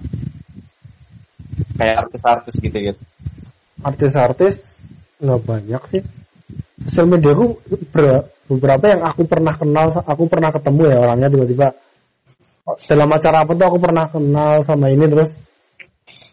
kayak 1.81 1.97
artis-artis 2.07 2.61
gitu 2.61 2.77
gitu 2.93 3.01
Artis-artis 3.81 4.69
nggak 5.25 5.41
banyak 5.49 5.83
sih. 5.89 6.03
Sosial 6.89 7.07
media 7.13 7.37
aku 7.37 7.61
ber- 7.93 8.25
beberapa 8.49 8.85
yang 8.89 9.03
aku 9.05 9.23
pernah 9.29 9.55
kenal, 9.55 9.93
aku 10.01 10.25
pernah 10.27 10.49
ketemu 10.49 10.83
ya 10.89 10.97
orangnya 11.05 11.29
tiba-tiba 11.29 11.67
dalam 12.87 13.09
acara 13.11 13.43
apa 13.45 13.53
tuh 13.53 13.67
aku 13.67 13.79
pernah 13.83 14.05
kenal 14.09 14.63
sama 14.65 14.87
ini 14.89 15.05
terus 15.11 15.31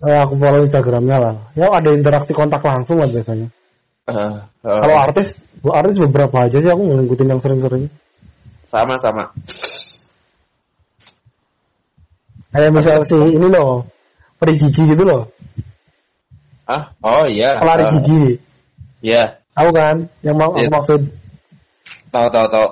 eh, 0.06 0.18
aku 0.22 0.38
follow 0.38 0.64
Instagramnya 0.64 1.18
lah. 1.18 1.36
Ya 1.58 1.68
ada 1.68 1.90
interaksi 1.92 2.32
kontak 2.32 2.62
langsung 2.64 3.02
lah 3.02 3.10
biasanya. 3.10 3.48
Eh, 4.08 4.36
Kalau 4.64 4.96
artis, 4.96 5.36
artis 5.68 5.96
beberapa 6.00 6.48
aja 6.48 6.58
sih 6.64 6.72
aku 6.72 6.82
ngikutin 6.96 7.28
yang 7.28 7.42
sering-sering. 7.44 7.92
sama 8.68 8.96
sama 9.00 9.32
Kayak 12.52 12.72
misal 12.74 13.00
si 13.06 13.16
ini 13.16 13.48
loh, 13.48 13.86
peri 14.40 14.56
gigi 14.58 14.84
gitu 14.90 15.04
loh, 15.04 15.30
ah 16.66 16.90
oh 17.06 17.28
iya 17.30 17.60
pelari 17.62 17.86
Eh, 17.86 17.92
gigi. 18.00 18.24
iya 19.04 19.24
Tahu 19.58 19.70
kan? 19.74 19.96
Yang 20.22 20.36
mau 20.38 20.52
Iya. 20.54 20.70
maksud 20.70 21.02
tahu 22.14 22.28
tahu 22.30 22.48
tahu. 22.54 22.68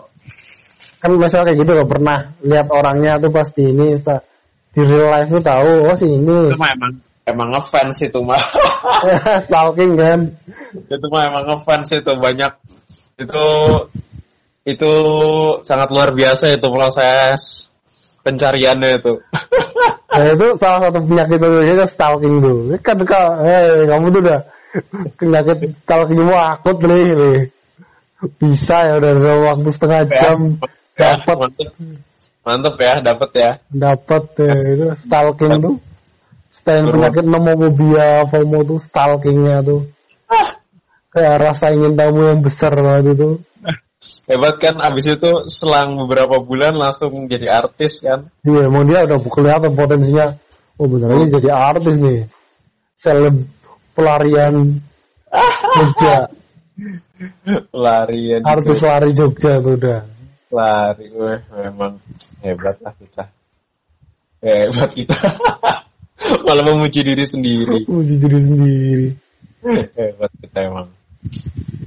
Kan 1.02 1.12
misal 1.18 1.42
kayak 1.42 1.58
gitu 1.58 1.72
loh 1.74 1.88
pernah 1.90 2.34
lihat 2.46 2.70
orangnya 2.70 3.18
tuh 3.18 3.34
pasti 3.34 3.74
ini 3.74 3.98
di 4.76 4.82
real 4.86 5.10
life 5.10 5.30
tuh 5.34 5.42
tahu 5.42 5.90
oh 5.90 5.96
si 5.98 6.06
ini. 6.06 6.54
Itu 6.54 6.62
mah 6.62 6.72
emang 6.78 6.92
emang 7.26 7.48
ngefans 7.58 7.98
itu 8.06 8.20
mah. 8.22 8.42
Stalking 9.50 9.98
kan? 9.98 10.20
Itu 10.86 11.06
mah 11.10 11.22
emang 11.34 11.44
ngefans 11.50 11.90
itu 11.98 12.12
banyak. 12.14 12.52
Itu 13.18 13.46
itu 14.66 14.92
sangat 15.62 15.90
luar 15.94 16.14
biasa 16.14 16.54
itu 16.54 16.68
proses 16.70 17.70
pencariannya 18.26 18.98
itu. 18.98 19.14
Nah 20.16 20.26
itu 20.34 20.48
salah 20.58 20.90
satu 20.90 21.00
penyakit 21.06 21.38
itu 21.38 21.50
ya 21.62 21.86
stalking 21.86 22.42
tuh 22.42 22.74
kan 22.82 22.98
kau 23.06 23.28
eh 23.46 23.86
kamu 23.86 24.10
tuh 24.10 24.22
udah 24.26 24.40
penyakit 25.20 25.58
stalkingmu 25.84 26.36
akut 26.36 26.78
nih, 26.84 27.04
nih. 27.16 27.40
bisa 28.40 28.78
ya 28.90 28.94
udah 28.98 29.38
waktu 29.54 29.70
setengah 29.76 30.02
jam. 30.08 30.40
Dapat. 30.96 31.36
Mantep. 31.36 31.70
Mantep 32.46 32.76
ya 32.80 32.94
dapat 33.04 33.30
ya. 33.36 33.52
Dapat 33.68 34.24
ya, 34.40 34.54
itu 34.74 34.86
stalking 35.04 35.54
tuh. 35.60 35.76
Selain 36.56 36.84
Beru- 36.88 36.94
penyakit 36.98 37.26
nomofobia 37.28 38.08
FOMO 38.32 38.60
tuh 38.64 38.80
stalkingnya 38.86 39.62
tuh. 39.62 39.82
Kayak 41.16 41.36
rasa 41.48 41.72
ingin 41.72 41.96
tahu 41.96 42.28
yang 42.28 42.42
besar 42.44 42.76
banget 42.76 43.16
itu. 43.16 43.30
Hebat 44.26 44.58
kan 44.62 44.76
abis 44.82 45.18
itu 45.18 45.32
selang 45.50 45.96
beberapa 46.06 46.42
bulan 46.42 46.76
langsung 46.76 47.30
jadi 47.30 47.50
artis 47.50 48.02
kan. 48.04 48.30
Iya 48.42 48.68
emang 48.70 48.90
dia 48.90 49.06
udah 49.06 49.18
kelihatan 49.22 49.74
potensinya. 49.78 50.38
Oh 50.76 50.90
bener 50.92 51.08
aja 51.14 51.40
jadi 51.40 51.50
artis 51.54 51.96
nih. 52.02 52.20
Seleb 53.00 53.48
pelarian 53.96 54.84
Jogja. 55.76 56.30
Larian 57.72 58.44
artis 58.44 58.84
lari 58.84 59.16
Jogja 59.16 59.64
tuh 59.64 59.80
udah 59.80 60.04
lari 60.52 61.08
weh 61.12 61.40
memang 61.52 62.00
hebat 62.44 62.78
lah 62.84 62.94
kita. 62.96 63.32
Hebat 64.44 64.92
kita. 64.96 65.16
Malah 66.46 66.64
memuji 66.64 67.04
diri 67.04 67.26
sendiri. 67.28 67.84
Uji 67.88 68.16
diri 68.20 68.40
sendiri. 68.40 69.10
Hebat 69.96 70.32
kita 70.40 70.60
emang. 70.64 70.88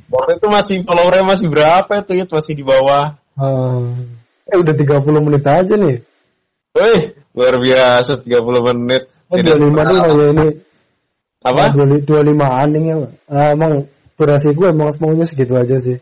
Waktu 0.09 0.41
itu 0.41 0.47
masih 0.49 0.77
followernya 0.85 1.25
masih 1.25 1.47
berapa 1.49 1.93
itu 2.05 2.13
ya 2.17 2.25
masih 2.29 2.55
di 2.57 2.65
bawah. 2.65 3.17
Ah. 3.39 3.87
eh 4.49 4.57
udah 4.57 4.75
30 4.75 5.27
menit 5.29 5.45
aja 5.45 5.75
nih. 5.77 6.01
Wih, 6.75 7.01
luar 7.37 7.55
biasa 7.61 8.25
30 8.25 8.69
menit. 8.73 9.03
oh 9.29 9.37
Tidak 9.37 9.55
25 9.55 9.69
nih 9.69 9.99
kayak 10.01 10.29
ini 10.33 10.47
Apa? 11.45 11.71
Ah, 11.71 11.75
25 11.75 12.07
aning 12.35 12.85
ya 12.91 12.97
Pak. 12.99 13.13
Ah, 13.31 13.49
emang 13.55 13.73
durasi 14.19 14.51
gue 14.53 14.67
emang 14.75 14.91
maunya 14.99 15.25
segitu 15.27 15.55
aja 15.55 15.79
sih 15.79 15.99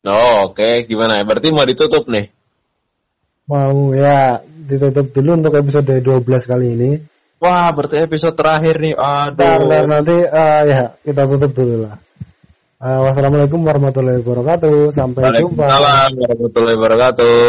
Oh, 0.00 0.48
oke. 0.48 0.88
Gimana? 0.88 1.20
Berarti 1.28 1.52
mau 1.52 1.68
ditutup 1.68 2.08
nih? 2.08 2.32
mau 3.50 3.90
ya 3.90 4.38
ditutup 4.46 5.10
dulu 5.10 5.42
untuk 5.42 5.52
episode 5.58 5.90
12 5.98 6.22
kali 6.46 6.66
ini 6.78 6.90
Wah, 7.40 7.72
berarti 7.72 8.04
episode 8.04 8.36
terakhir 8.36 8.76
nih. 8.84 8.92
Aduh. 8.94 9.64
ntar 9.64 9.84
nanti 9.88 10.12
ah, 10.28 10.60
ya 10.62 10.82
kita 11.02 11.24
tutup 11.26 11.50
dulu 11.56 11.88
lah 11.88 11.98
Ah, 12.80 12.96
wassalamualaikum 13.04 13.60
warahmatullahi 13.60 14.24
wabarakatuh 14.24 14.88
sampai 14.88 15.36
jumpa 15.36 15.68
Waalaikumsalam 15.68 16.10
warahmatullahi 16.16 16.76
wabarakatuh. 16.80 17.44